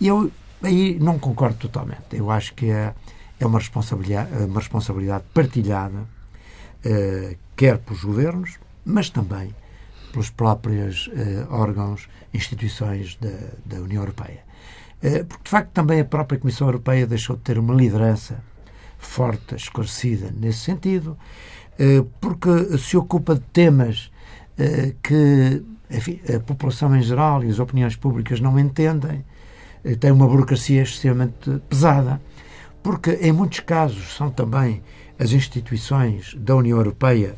E 0.00 0.08
eu 0.08 0.30
aí 0.62 0.98
não 1.00 1.18
concordo 1.18 1.56
totalmente. 1.56 2.04
Eu 2.12 2.30
acho 2.30 2.52
que 2.54 2.70
é, 2.70 2.92
é 3.38 3.46
uma, 3.46 3.58
responsabilidade, 3.58 4.30
uma 4.44 4.60
responsabilidade 4.60 5.24
partilhada, 5.32 6.00
uh, 6.00 7.36
quer 7.56 7.78
pelos 7.78 8.04
governos, 8.04 8.58
mas 8.84 9.08
também 9.08 9.54
pelos 10.12 10.28
próprios 10.28 11.08
órgãos, 11.50 12.08
instituições 12.34 13.16
da, 13.20 13.30
da 13.64 13.80
União 13.80 14.02
Europeia. 14.02 14.42
Porque, 15.00 15.44
de 15.44 15.50
facto, 15.50 15.70
também 15.72 16.00
a 16.00 16.04
própria 16.04 16.38
Comissão 16.38 16.66
Europeia 16.68 17.06
deixou 17.06 17.36
de 17.36 17.42
ter 17.42 17.58
uma 17.58 17.74
liderança 17.74 18.42
forte, 18.98 19.54
esclarecida 19.54 20.30
nesse 20.30 20.58
sentido, 20.58 21.16
eh, 21.78 22.04
porque 22.20 22.76
se 22.76 22.96
ocupa 22.96 23.34
de 23.34 23.40
temas 23.40 24.10
eh, 24.58 24.94
que 25.02 25.64
enfim, 25.90 26.20
a 26.34 26.38
população 26.38 26.94
em 26.94 27.02
geral 27.02 27.42
e 27.42 27.48
as 27.48 27.58
opiniões 27.58 27.96
públicas 27.96 28.40
não 28.40 28.58
entendem, 28.58 29.24
eh, 29.84 29.96
tem 29.96 30.12
uma 30.12 30.26
burocracia 30.28 30.82
extremamente 30.82 31.60
pesada, 31.68 32.20
porque 32.82 33.12
em 33.20 33.32
muitos 33.32 33.60
casos 33.60 34.14
são 34.14 34.30
também 34.30 34.82
as 35.18 35.32
instituições 35.32 36.34
da 36.34 36.54
União 36.54 36.78
Europeia 36.78 37.34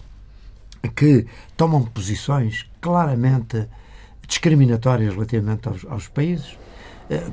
que 0.95 1.27
tomam 1.57 1.83
posições 1.85 2.69
claramente 2.81 3.69
discriminatórias 4.27 5.15
relativamente 5.15 5.69
aos, 5.69 5.85
aos 5.85 6.09
países. 6.09 6.59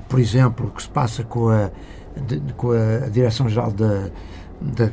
Por 0.07 0.19
exemplo, 0.19 0.67
o 0.67 0.71
que 0.71 0.81
se 0.81 0.89
passa 0.89 1.23
com 1.23 1.49
a 1.49 1.69
de, 2.15 2.39
com 2.53 2.71
a 2.71 3.07
Direção-Geral 3.09 3.71
da, 3.71 4.09
da, 4.61 4.89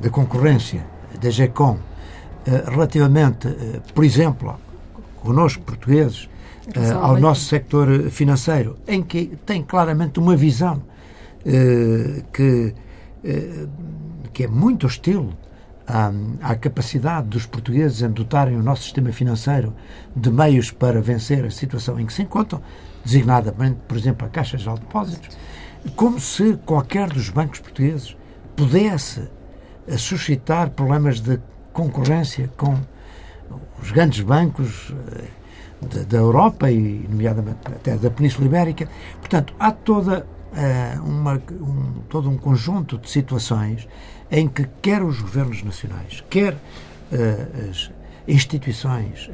da, 0.00 0.10
Concorrência, 0.10 0.84
da 1.20 1.30
GECOM, 1.30 1.78
eh, 2.46 2.64
relativamente, 2.66 3.48
eh, 3.48 3.80
por 3.94 4.04
exemplo, 4.04 4.58
conosco, 5.16 5.62
portugueses, 5.62 6.28
eh, 6.74 6.90
ao 6.92 7.18
nosso 7.18 7.44
sector 7.44 8.10
financeiro, 8.10 8.76
em 8.86 9.02
que 9.02 9.36
tem 9.44 9.62
claramente 9.62 10.18
uma 10.18 10.36
visão 10.36 10.82
que, 12.32 12.74
que 14.34 14.44
é 14.44 14.48
muito 14.48 14.86
hostil 14.86 15.30
à, 15.86 16.12
à, 16.42 16.54
capacidade 16.56 17.28
dos 17.28 17.46
portugueses 17.46 18.02
em 18.02 18.10
dotarem 18.10 18.56
o 18.56 18.62
nosso 18.62 18.82
sistema 18.82 19.12
financeiro 19.12 19.72
de 20.14 20.30
meios 20.30 20.70
para 20.70 21.00
vencer 21.00 21.46
a 21.46 21.50
situação 21.50 21.98
em 21.98 22.04
que 22.04 22.12
se 22.12 22.22
encontram, 22.22 22.60
designadamente, 23.08 23.78
por 23.88 23.96
exemplo, 23.96 24.26
a 24.26 24.30
Caixa 24.30 24.58
de 24.58 24.64
Depósitos, 24.64 25.36
como 25.96 26.20
se 26.20 26.58
qualquer 26.66 27.08
dos 27.08 27.30
bancos 27.30 27.60
portugueses 27.60 28.14
pudesse 28.54 29.22
eh, 29.86 29.96
suscitar 29.96 30.70
problemas 30.70 31.20
de 31.20 31.40
concorrência 31.72 32.50
com 32.56 32.76
os 33.82 33.90
grandes 33.90 34.20
bancos 34.20 34.92
eh, 35.16 36.04
da 36.06 36.18
Europa 36.18 36.70
e, 36.70 37.06
nomeadamente, 37.08 37.60
até 37.66 37.96
da 37.96 38.10
Península 38.10 38.46
Ibérica. 38.46 38.88
Portanto, 39.20 39.54
há 39.60 39.70
toda, 39.70 40.26
uh, 40.26 41.02
uma, 41.04 41.40
um, 41.52 42.02
todo 42.08 42.28
um 42.28 42.36
conjunto 42.36 42.98
de 42.98 43.08
situações 43.08 43.86
em 44.28 44.48
que 44.48 44.66
quer 44.82 45.04
os 45.04 45.22
governos 45.22 45.62
nacionais, 45.62 46.24
quer 46.28 46.56
as 47.70 47.92
instituições 48.26 49.30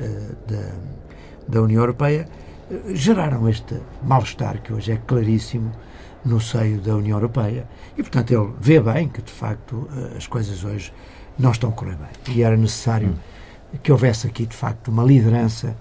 da, 0.46 0.74
da 1.48 1.62
União 1.62 1.80
Europeia, 1.80 2.28
geraram 2.94 3.48
este 3.48 3.80
mal-estar 4.02 4.60
que 4.62 4.72
hoje 4.72 4.92
é 4.92 4.96
claríssimo 4.96 5.72
no 6.24 6.40
seio 6.40 6.80
da 6.80 6.96
União 6.96 7.18
Europeia. 7.18 7.66
E, 7.96 8.02
portanto, 8.02 8.30
ele 8.32 8.52
vê 8.60 8.80
bem 8.80 9.08
que, 9.08 9.22
de 9.22 9.30
facto, 9.30 9.88
as 10.16 10.26
coisas 10.26 10.64
hoje 10.64 10.92
não 11.38 11.50
estão 11.50 11.70
a 11.70 11.72
correr 11.72 11.96
bem. 11.96 12.34
E 12.36 12.42
era 12.42 12.56
necessário 12.56 13.08
hum. 13.08 13.78
que 13.82 13.92
houvesse 13.92 14.26
aqui, 14.26 14.46
de 14.46 14.56
facto, 14.56 14.88
uma 14.88 15.04
liderança 15.04 15.76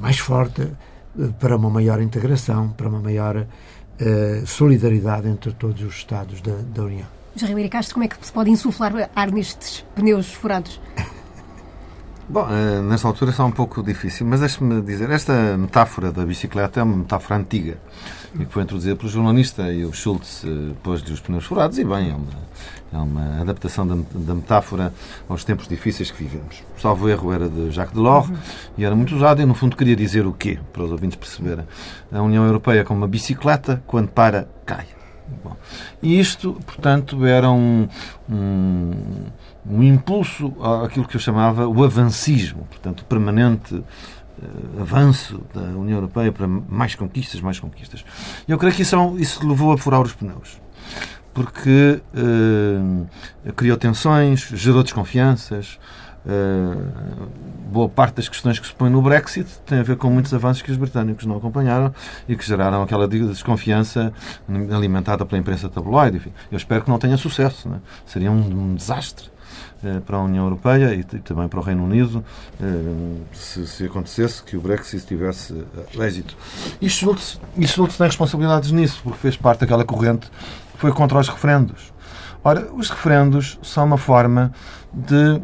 mais 0.00 0.18
forte 0.18 0.62
eh, 0.62 1.28
para 1.38 1.56
uma 1.56 1.70
maior 1.70 2.00
integração, 2.00 2.70
para 2.70 2.88
uma 2.88 3.00
maior 3.00 3.36
uh, 3.36 4.46
solidariedade 4.46 5.28
entre 5.28 5.52
todos 5.52 5.82
os 5.82 5.94
Estados 5.94 6.40
da, 6.40 6.54
da 6.74 6.82
União. 6.84 7.06
José 7.34 7.46
Ribeiro 7.46 7.70
Castro, 7.70 7.94
como 7.94 8.04
é 8.04 8.08
que 8.08 8.26
se 8.26 8.32
pode 8.32 8.50
insuflar 8.50 9.10
ar 9.14 9.30
nestes 9.30 9.84
pneus 9.94 10.32
furados? 10.32 10.80
Bom, 12.30 12.44
uh, 12.44 12.80
nesta 12.84 13.08
altura 13.08 13.32
está 13.32 13.44
um 13.44 13.50
pouco 13.50 13.82
difícil, 13.82 14.24
mas 14.24 14.38
deixe-me 14.38 14.80
dizer, 14.82 15.10
esta 15.10 15.58
metáfora 15.58 16.12
da 16.12 16.24
bicicleta 16.24 16.78
é 16.78 16.82
uma 16.84 16.98
metáfora 16.98 17.40
antiga 17.40 17.76
e 18.36 18.44
que 18.44 18.52
foi 18.52 18.62
introduzida 18.62 18.94
pelo 18.94 19.08
jornalista 19.08 19.72
e 19.72 19.84
o 19.84 19.92
Schultz 19.92 20.44
uh, 20.44 20.76
pôs-lhe 20.80 21.12
os 21.12 21.18
pneus 21.18 21.44
furados 21.44 21.76
e 21.76 21.84
bem, 21.84 22.12
é 22.12 22.14
uma, 22.14 22.30
é 22.92 22.96
uma 22.98 23.40
adaptação 23.40 23.84
da, 23.84 23.96
da, 24.14 24.32
metáfora 24.32 24.94
aos 25.28 25.42
tempos 25.42 25.66
difíceis 25.66 26.12
que 26.12 26.22
vivemos. 26.22 26.62
O 26.78 26.80
salvo 26.80 27.08
erro 27.08 27.32
era 27.32 27.48
de 27.48 27.72
Jacques 27.72 27.96
Delors 27.96 28.28
uhum. 28.28 28.36
e 28.78 28.84
era 28.84 28.94
muito 28.94 29.16
usado 29.16 29.42
e, 29.42 29.44
no 29.44 29.54
fundo, 29.54 29.76
queria 29.76 29.96
dizer 29.96 30.24
o 30.24 30.32
quê, 30.32 30.56
para 30.72 30.84
os 30.84 30.92
ouvintes 30.92 31.16
perceberem. 31.16 31.64
A 32.12 32.22
União 32.22 32.44
Europeia 32.46 32.82
é 32.82 32.84
como 32.84 33.00
uma 33.00 33.08
bicicleta, 33.08 33.82
quando 33.88 34.08
para, 34.08 34.48
cai. 34.64 34.86
Bom, 35.44 35.56
e 36.02 36.18
isto, 36.18 36.58
portanto, 36.64 37.24
era 37.24 37.50
um, 37.50 37.88
um, 38.28 38.92
um 39.68 39.82
impulso 39.82 40.54
àquilo 40.84 41.06
que 41.06 41.16
eu 41.16 41.20
chamava 41.20 41.66
o 41.68 41.84
avancismo, 41.84 42.66
portanto, 42.70 43.00
o 43.00 43.04
permanente 43.04 43.74
uh, 43.74 44.80
avanço 44.80 45.42
da 45.54 45.60
União 45.60 45.96
Europeia 45.96 46.32
para 46.32 46.46
mais 46.46 46.94
conquistas, 46.94 47.40
mais 47.40 47.60
conquistas. 47.60 48.04
Eu 48.48 48.58
creio 48.58 48.74
que 48.74 48.82
isso, 48.82 48.96
é 48.96 49.20
isso 49.20 49.46
levou 49.46 49.72
a 49.72 49.78
furar 49.78 50.00
os 50.00 50.12
pneus 50.12 50.60
porque 51.32 52.00
uh, 52.14 53.52
criou 53.52 53.76
tensões, 53.76 54.40
gerou 54.52 54.82
desconfianças. 54.82 55.78
Uh, 56.26 57.28
boa 57.70 57.88
parte 57.88 58.16
das 58.16 58.28
questões 58.28 58.58
que 58.58 58.66
se 58.66 58.74
põe 58.74 58.90
no 58.90 59.00
Brexit 59.00 59.48
tem 59.64 59.78
a 59.78 59.82
ver 59.82 59.96
com 59.96 60.10
muitos 60.10 60.34
avanços 60.34 60.60
que 60.60 60.70
os 60.70 60.76
britânicos 60.76 61.24
não 61.24 61.38
acompanharam 61.38 61.94
e 62.28 62.36
que 62.36 62.46
geraram 62.46 62.82
aquela 62.82 63.08
desconfiança 63.08 64.12
alimentada 64.70 65.24
pela 65.24 65.40
imprensa 65.40 65.68
tabloide. 65.68 66.18
Enfim, 66.18 66.32
eu 66.50 66.58
espero 66.58 66.82
que 66.82 66.90
não 66.90 66.98
tenha 66.98 67.16
sucesso. 67.16 67.68
Né? 67.68 67.80
Seria 68.04 68.30
um, 68.30 68.72
um 68.72 68.74
desastre 68.74 69.30
para 70.04 70.16
a 70.16 70.22
União 70.22 70.44
Europeia 70.44 70.94
e, 70.94 71.02
também 71.02 71.48
para 71.48 71.58
o 71.58 71.62
Reino 71.62 71.84
Unido 71.84 72.24
uh, 72.60 73.20
se, 73.32 73.66
se, 73.66 73.84
acontecesse 73.84 74.42
que 74.42 74.56
o 74.56 74.60
Brexit 74.60 75.06
tivesse 75.06 75.64
êxito. 75.98 76.36
E 76.80 76.88
Schultz, 76.88 77.40
e 77.56 77.66
Schultz 77.66 77.96
tem 77.96 78.06
responsabilidades 78.06 78.70
nisso, 78.72 79.00
porque 79.02 79.18
fez 79.18 79.36
parte 79.36 79.60
daquela 79.60 79.84
corrente 79.84 80.30
foi 80.80 80.92
contra 80.92 81.18
os 81.18 81.28
referendos. 81.28 81.92
Ora, 82.42 82.72
os 82.72 82.88
referendos 82.88 83.58
são 83.62 83.84
uma 83.84 83.98
forma 83.98 84.50
de 84.92 85.40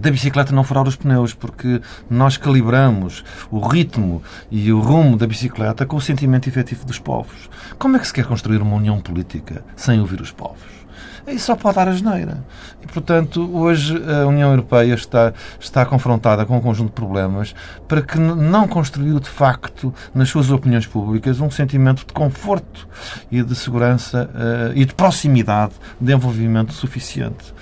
da 0.00 0.10
bicicleta 0.10 0.52
não 0.52 0.64
furar 0.64 0.86
os 0.88 0.96
pneus, 0.96 1.34
porque 1.34 1.80
nós 2.10 2.36
calibramos 2.36 3.24
o 3.48 3.60
ritmo 3.60 4.22
e 4.50 4.72
o 4.72 4.80
rumo 4.80 5.16
da 5.16 5.24
bicicleta 5.26 5.86
com 5.86 5.96
o 5.96 6.00
sentimento 6.00 6.48
efetivo 6.48 6.84
dos 6.84 6.98
povos. 6.98 7.48
Como 7.78 7.96
é 7.96 8.00
que 8.00 8.06
se 8.06 8.12
quer 8.12 8.24
construir 8.24 8.60
uma 8.60 8.74
união 8.74 9.00
política 9.00 9.64
sem 9.76 10.00
ouvir 10.00 10.20
os 10.20 10.32
povos? 10.32 10.83
Isso 11.26 11.46
só 11.46 11.56
pode 11.56 11.76
dar 11.76 11.88
a 11.88 11.92
geneira. 11.92 12.44
E, 12.82 12.86
portanto, 12.86 13.50
hoje 13.54 13.96
a 13.96 14.26
União 14.26 14.50
Europeia 14.50 14.94
está, 14.94 15.32
está 15.58 15.86
confrontada 15.86 16.44
com 16.44 16.56
um 16.56 16.60
conjunto 16.60 16.88
de 16.88 16.94
problemas 16.94 17.54
para 17.88 18.02
que 18.02 18.18
não 18.18 18.68
construiu, 18.68 19.18
de 19.18 19.28
facto, 19.28 19.92
nas 20.14 20.28
suas 20.28 20.50
opiniões 20.50 20.86
públicas, 20.86 21.40
um 21.40 21.50
sentimento 21.50 22.06
de 22.06 22.12
conforto 22.12 22.86
e 23.30 23.42
de 23.42 23.54
segurança 23.54 24.30
uh, 24.34 24.72
e 24.76 24.84
de 24.84 24.94
proximidade, 24.94 25.72
de 26.00 26.12
envolvimento 26.12 26.72
suficiente. 26.72 27.54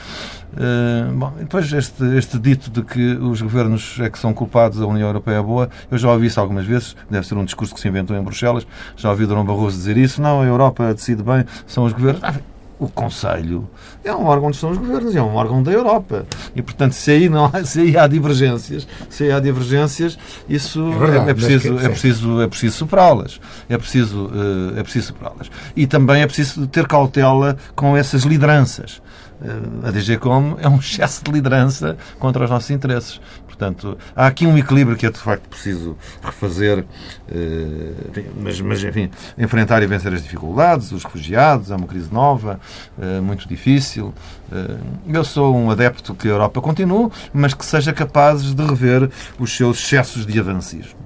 Uh, 0.52 1.10
bom, 1.14 1.32
depois 1.38 1.72
este, 1.72 2.04
este 2.16 2.38
dito 2.38 2.70
de 2.70 2.82
que 2.82 3.14
os 3.14 3.40
governos 3.40 3.98
é 4.00 4.10
que 4.10 4.18
são 4.18 4.34
culpados, 4.34 4.82
a 4.82 4.86
União 4.86 5.08
Europeia 5.08 5.36
é 5.36 5.42
boa, 5.42 5.70
eu 5.90 5.96
já 5.96 6.10
ouvi 6.10 6.26
isso 6.26 6.38
algumas 6.38 6.66
vezes, 6.66 6.94
deve 7.08 7.26
ser 7.26 7.36
um 7.36 7.44
discurso 7.44 7.72
que 7.72 7.80
se 7.80 7.88
inventou 7.88 8.14
em 8.14 8.22
Bruxelas, 8.22 8.66
já 8.94 9.08
ouvi 9.08 9.24
Dom 9.24 9.42
Barroso 9.44 9.78
dizer 9.78 9.96
isso, 9.96 10.20
não, 10.20 10.42
a 10.42 10.44
Europa 10.44 10.92
decide 10.92 11.22
bem, 11.22 11.44
são 11.66 11.84
os 11.84 11.92
governos. 11.94 12.22
Ah, 12.22 12.34
o 12.82 12.88
Conselho 12.88 13.68
é 14.02 14.12
um 14.12 14.24
órgão 14.24 14.48
onde 14.48 14.56
estão 14.56 14.70
os 14.70 14.78
governos, 14.78 15.14
é 15.14 15.22
um 15.22 15.34
órgão 15.36 15.62
da 15.62 15.70
Europa. 15.70 16.26
E, 16.54 16.60
portanto, 16.60 16.92
se 16.92 17.12
aí, 17.12 17.28
não 17.28 17.44
há, 17.44 17.62
se 17.64 17.80
aí 17.80 17.96
há 17.96 18.08
divergências, 18.08 18.88
se 19.08 19.22
aí 19.22 19.32
há 19.32 19.38
divergências, 19.38 20.18
isso 20.48 20.92
é, 20.92 20.98
verdade, 20.98 21.28
é, 21.28 21.30
é, 21.30 21.34
preciso, 21.34 21.78
é, 21.78 21.88
preciso, 21.88 22.42
é 22.42 22.48
preciso 22.48 22.76
superá-las. 22.76 23.40
É 23.68 23.78
preciso, 23.78 24.26
uh, 24.26 24.76
é 24.76 24.82
preciso 24.82 25.06
superá-las. 25.08 25.48
E 25.76 25.86
também 25.86 26.22
é 26.22 26.26
preciso 26.26 26.66
ter 26.66 26.88
cautela 26.88 27.56
com 27.76 27.96
essas 27.96 28.24
lideranças. 28.24 29.00
Uh, 29.40 29.86
a 29.86 29.90
DGCOM 29.92 30.56
é 30.58 30.68
um 30.68 30.78
excesso 30.80 31.22
de 31.22 31.30
liderança 31.30 31.96
contra 32.18 32.42
os 32.42 32.50
nossos 32.50 32.70
interesses. 32.70 33.20
Portanto, 33.62 33.96
há 34.16 34.26
aqui 34.26 34.44
um 34.44 34.58
equilíbrio 34.58 34.96
que 34.96 35.06
é 35.06 35.10
de 35.10 35.18
facto 35.18 35.48
preciso 35.48 35.96
refazer, 36.20 36.84
eh, 37.30 38.24
mas, 38.42 38.60
mas 38.60 38.82
enfim, 38.82 39.08
enfrentar 39.38 39.80
e 39.84 39.86
vencer 39.86 40.12
as 40.12 40.20
dificuldades, 40.20 40.90
os 40.90 41.04
refugiados, 41.04 41.70
é 41.70 41.76
uma 41.76 41.86
crise 41.86 42.12
nova, 42.12 42.58
eh, 43.00 43.20
muito 43.20 43.46
difícil. 43.46 44.12
Eh, 44.50 44.78
eu 45.14 45.22
sou 45.22 45.54
um 45.54 45.70
adepto 45.70 46.12
que 46.12 46.26
a 46.26 46.32
Europa 46.32 46.60
continue, 46.60 47.08
mas 47.32 47.54
que 47.54 47.64
seja 47.64 47.92
capaz 47.92 48.52
de 48.52 48.66
rever 48.66 49.08
os 49.38 49.56
seus 49.56 49.78
excessos 49.78 50.26
de 50.26 50.40
avancismo. 50.40 50.98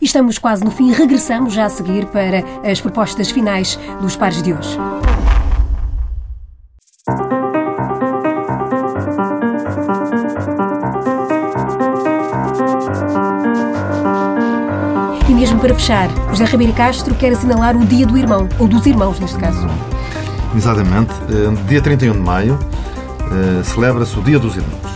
estamos 0.00 0.38
quase 0.38 0.64
no 0.64 0.70
fim. 0.70 0.90
Regressamos 0.90 1.52
já 1.52 1.66
a 1.66 1.68
seguir 1.68 2.06
para 2.06 2.42
as 2.66 2.80
propostas 2.80 3.30
finais 3.30 3.78
dos 4.00 4.16
pares 4.16 4.42
de 4.42 4.54
hoje. 4.54 4.78
Para 15.64 15.74
fechar, 15.76 16.10
José 16.28 16.44
Ribeiro 16.44 16.74
Castro 16.74 17.14
quer 17.14 17.32
assinalar 17.32 17.74
o 17.74 17.86
Dia 17.86 18.04
do 18.04 18.18
Irmão, 18.18 18.46
ou 18.58 18.68
dos 18.68 18.84
Irmãos, 18.84 19.18
neste 19.18 19.38
caso. 19.38 19.66
Exatamente. 20.54 21.10
Eh, 21.30 21.66
dia 21.66 21.80
31 21.80 22.12
de 22.12 22.18
maio 22.18 22.58
eh, 23.32 23.62
celebra-se 23.62 24.18
o 24.18 24.22
Dia 24.22 24.38
dos 24.38 24.56
Irmãos. 24.56 24.92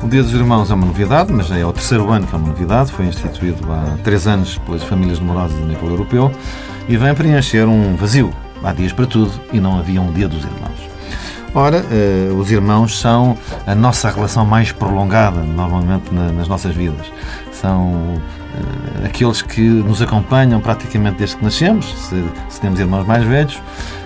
O 0.00 0.06
Dia 0.06 0.22
dos 0.22 0.32
Irmãos 0.32 0.70
é 0.70 0.74
uma 0.74 0.86
novidade, 0.86 1.32
mas 1.32 1.50
é 1.50 1.66
o 1.66 1.72
terceiro 1.72 2.08
ano 2.12 2.28
que 2.28 2.32
é 2.32 2.38
uma 2.38 2.46
novidade. 2.46 2.92
Foi 2.92 3.06
instituído 3.06 3.66
há 3.72 3.98
três 4.04 4.28
anos 4.28 4.56
pelas 4.58 4.84
famílias 4.84 5.18
numerosas 5.18 5.60
a 5.60 5.66
nível 5.66 5.88
europeu 5.88 6.30
e 6.88 6.96
vem 6.96 7.12
preencher 7.12 7.66
um 7.66 7.96
vazio. 7.96 8.32
Há 8.62 8.72
dias 8.72 8.92
para 8.92 9.04
tudo 9.04 9.32
e 9.52 9.58
não 9.58 9.80
havia 9.80 10.00
um 10.00 10.12
Dia 10.12 10.28
dos 10.28 10.44
Irmãos. 10.44 10.78
Ora, 11.52 11.84
eh, 11.90 12.30
os 12.38 12.52
irmãos 12.52 13.00
são 13.00 13.36
a 13.66 13.74
nossa 13.74 14.08
relação 14.10 14.46
mais 14.46 14.70
prolongada, 14.70 15.40
normalmente, 15.40 16.14
nas 16.14 16.46
nossas 16.46 16.72
vidas. 16.72 17.06
São 17.50 18.20
aqueles 19.04 19.42
que 19.42 19.60
nos 19.60 20.02
acompanham 20.02 20.60
praticamente 20.60 21.18
desde 21.18 21.36
que 21.36 21.44
nascemos, 21.44 21.86
se, 21.86 22.24
se, 22.48 22.60
temos 22.60 22.78
irmãos 22.78 23.06
mais 23.06 23.24
velhos, 23.24 23.60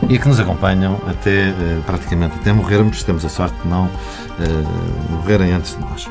e 0.09 0.19
que 0.19 0.29
nos 0.29 0.41
acompanham 0.41 0.99
até 1.07 1.51
uh, 1.51 1.83
praticamente 1.85 2.35
até 2.37 2.53
morrermos, 2.53 3.03
temos 3.03 3.25
a 3.25 3.29
sorte 3.29 3.55
de 3.63 3.69
não 3.69 3.85
uh, 3.85 5.13
morrerem 5.13 5.53
antes 5.53 5.77
de 5.77 5.81
nós. 5.81 6.09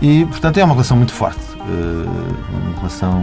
E, 0.00 0.24
portanto, 0.26 0.58
é 0.58 0.64
uma 0.64 0.74
relação 0.74 0.96
muito 0.96 1.12
forte, 1.12 1.40
uma 1.60 2.76
relação 2.78 3.22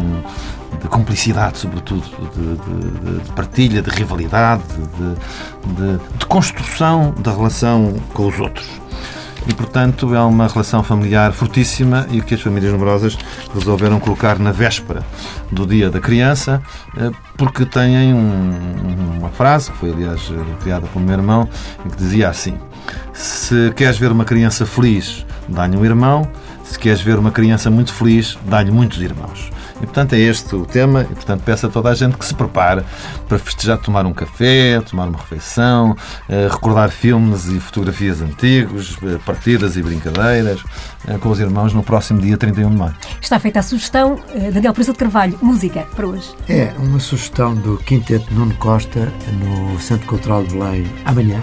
de 0.81 0.87
cumplicidade, 0.87 1.57
sobretudo, 1.57 2.03
de, 2.33 3.17
de, 3.17 3.19
de 3.19 3.31
partilha, 3.31 3.81
de 3.81 3.89
rivalidade, 3.89 4.63
de, 5.75 6.17
de 6.17 6.25
construção 6.25 7.13
da 7.19 7.31
relação 7.31 7.95
com 8.13 8.27
os 8.27 8.39
outros 8.39 8.65
e, 9.49 9.53
portanto, 9.55 10.13
é 10.13 10.21
uma 10.21 10.47
relação 10.47 10.83
familiar 10.83 11.33
fortíssima 11.33 12.05
e 12.11 12.21
que 12.21 12.35
as 12.35 12.41
famílias 12.41 12.71
numerosas 12.71 13.17
resolveram 13.51 13.99
colocar 13.99 14.37
na 14.37 14.51
véspera 14.51 15.03
do 15.51 15.65
Dia 15.65 15.89
da 15.89 15.99
Criança, 15.99 16.61
eh, 16.95 17.09
porque 17.35 17.65
têm 17.65 18.13
um, 18.13 19.17
uma 19.17 19.29
frase, 19.29 19.71
que 19.71 19.77
foi, 19.77 19.91
aliás, 19.91 20.31
criada 20.61 20.85
pelo 20.87 21.03
meu 21.03 21.15
irmão, 21.15 21.49
que 21.89 21.97
dizia 21.97 22.29
assim: 22.29 22.59
Se 23.11 23.73
queres 23.75 23.97
ver 23.97 24.11
uma 24.11 24.23
criança 24.23 24.67
feliz, 24.67 25.25
dá-lhe 25.47 25.75
um 25.75 25.83
irmão. 25.83 26.29
Se 26.69 26.77
queres 26.77 27.01
ver 27.01 27.17
uma 27.17 27.31
criança 27.31 27.71
muito 27.71 27.91
feliz, 27.91 28.37
dá-lhe 28.45 28.69
muitos 28.69 29.01
irmãos. 29.01 29.49
E, 29.77 29.85
portanto, 29.85 30.13
é 30.13 30.19
este 30.19 30.55
o 30.55 30.65
tema. 30.67 31.01
E, 31.01 31.15
portanto, 31.15 31.41
peço 31.43 31.65
a 31.65 31.69
toda 31.69 31.89
a 31.89 31.95
gente 31.95 32.15
que 32.15 32.23
se 32.23 32.33
prepare 32.33 32.83
para 33.27 33.39
festejar, 33.39 33.79
tomar 33.79 34.05
um 34.05 34.13
café, 34.13 34.79
tomar 34.81 35.07
uma 35.07 35.17
refeição, 35.17 35.97
eh, 36.29 36.47
recordar 36.49 36.91
filmes 36.91 37.47
e 37.47 37.59
fotografias 37.59 38.21
antigos, 38.21 38.97
eh, 39.01 39.17
partidas 39.25 39.77
e 39.77 39.81
brincadeiras 39.81 40.63
eh, 41.07 41.17
com 41.17 41.29
os 41.29 41.39
irmãos 41.39 41.73
no 41.73 41.81
próximo 41.81 42.21
dia 42.21 42.37
31 42.37 42.69
de 42.69 42.77
maio. 42.77 42.95
Está 43.19 43.39
feita 43.39 43.59
a 43.59 43.63
sugestão. 43.63 44.19
Daniel 44.53 44.73
Presa 44.73 44.91
de 44.91 44.99
Carvalho, 44.99 45.39
música 45.41 45.87
para 45.95 46.05
hoje. 46.05 46.29
É 46.47 46.71
uma 46.77 46.99
sugestão 46.99 47.55
do 47.55 47.77
Quinteto 47.77 48.31
Nuno 48.31 48.53
Costa 48.55 49.11
no 49.41 49.79
Centro 49.79 50.07
Cultural 50.07 50.43
de 50.43 50.53
Belém 50.53 50.85
amanhã. 51.05 51.41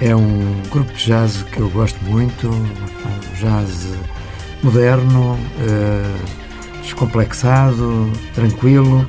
É 0.00 0.14
um 0.14 0.62
grupo 0.70 0.92
de 0.92 1.06
jazz 1.06 1.42
que 1.42 1.58
eu 1.58 1.68
gosto 1.70 1.98
muito, 2.04 2.48
um 2.48 3.34
jazz 3.40 3.88
moderno, 4.62 5.38
descomplexado, 6.82 8.10
tranquilo. 8.34 9.06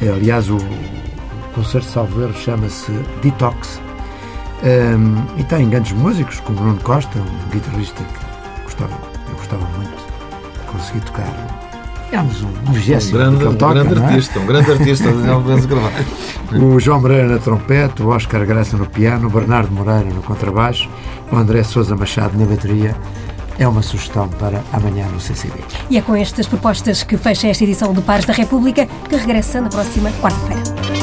É, 0.00 0.08
aliás, 0.08 0.48
o, 0.48 0.58
concerto 1.54 1.86
de 1.86 1.92
Salveiro 1.92 2.34
chama-se 2.34 2.92
Detox. 3.22 3.80
Um, 4.62 5.40
e 5.40 5.44
tem 5.44 5.68
grandes 5.68 5.92
músicos, 5.92 6.38
como 6.40 6.58
Bruno 6.58 6.80
Costa, 6.82 7.18
um 7.18 7.50
guitarrista 7.50 8.02
que 8.04 8.62
gostava, 8.62 8.92
eu 9.28 9.34
gostava 9.36 9.66
muito 9.76 9.96
de 9.96 10.72
conseguir 10.72 11.00
tocar. 11.00 11.60
Digamos, 12.04 12.42
um 12.42 12.72
vigésimo 12.72 13.16
um 13.16 13.20
grande, 13.20 13.44
um 13.46 13.54
toca, 13.54 13.84
grande 13.84 14.00
é? 14.00 14.04
artista, 14.04 14.40
um 14.40 14.46
grande 14.46 14.70
artista, 14.70 15.04
Daniel 15.12 15.40
Benzo 15.40 15.68
Carvalho. 15.68 16.06
O 16.52 16.80
João 16.80 17.00
Moreira 17.00 17.28
na 17.28 17.38
trompete, 17.38 18.02
o 18.02 18.08
Oscar 18.08 18.44
Graça 18.44 18.76
no 18.76 18.86
piano, 18.86 19.28
o 19.28 19.30
Bernardo 19.30 19.72
Moreira 19.72 20.10
no 20.10 20.22
contrabaixo, 20.22 20.90
o 21.32 21.36
André 21.36 21.62
Sousa 21.62 21.96
Machado 21.96 22.36
na 22.36 22.44
bateria 22.44 22.94
é 23.60 23.68
uma 23.68 23.82
sugestão 23.82 24.28
para 24.28 24.64
amanhã 24.72 25.06
no 25.08 25.20
CCB. 25.20 25.60
E 25.90 25.98
é 25.98 26.02
com 26.02 26.16
estas 26.16 26.46
propostas 26.46 27.02
que 27.02 27.16
fecha 27.16 27.46
esta 27.46 27.62
edição 27.62 27.92
do 27.92 28.02
Pares 28.02 28.24
da 28.24 28.32
República, 28.32 28.86
que 29.08 29.16
regressa 29.16 29.60
na 29.60 29.68
próxima 29.68 30.10
quarta-feira. 30.12 30.99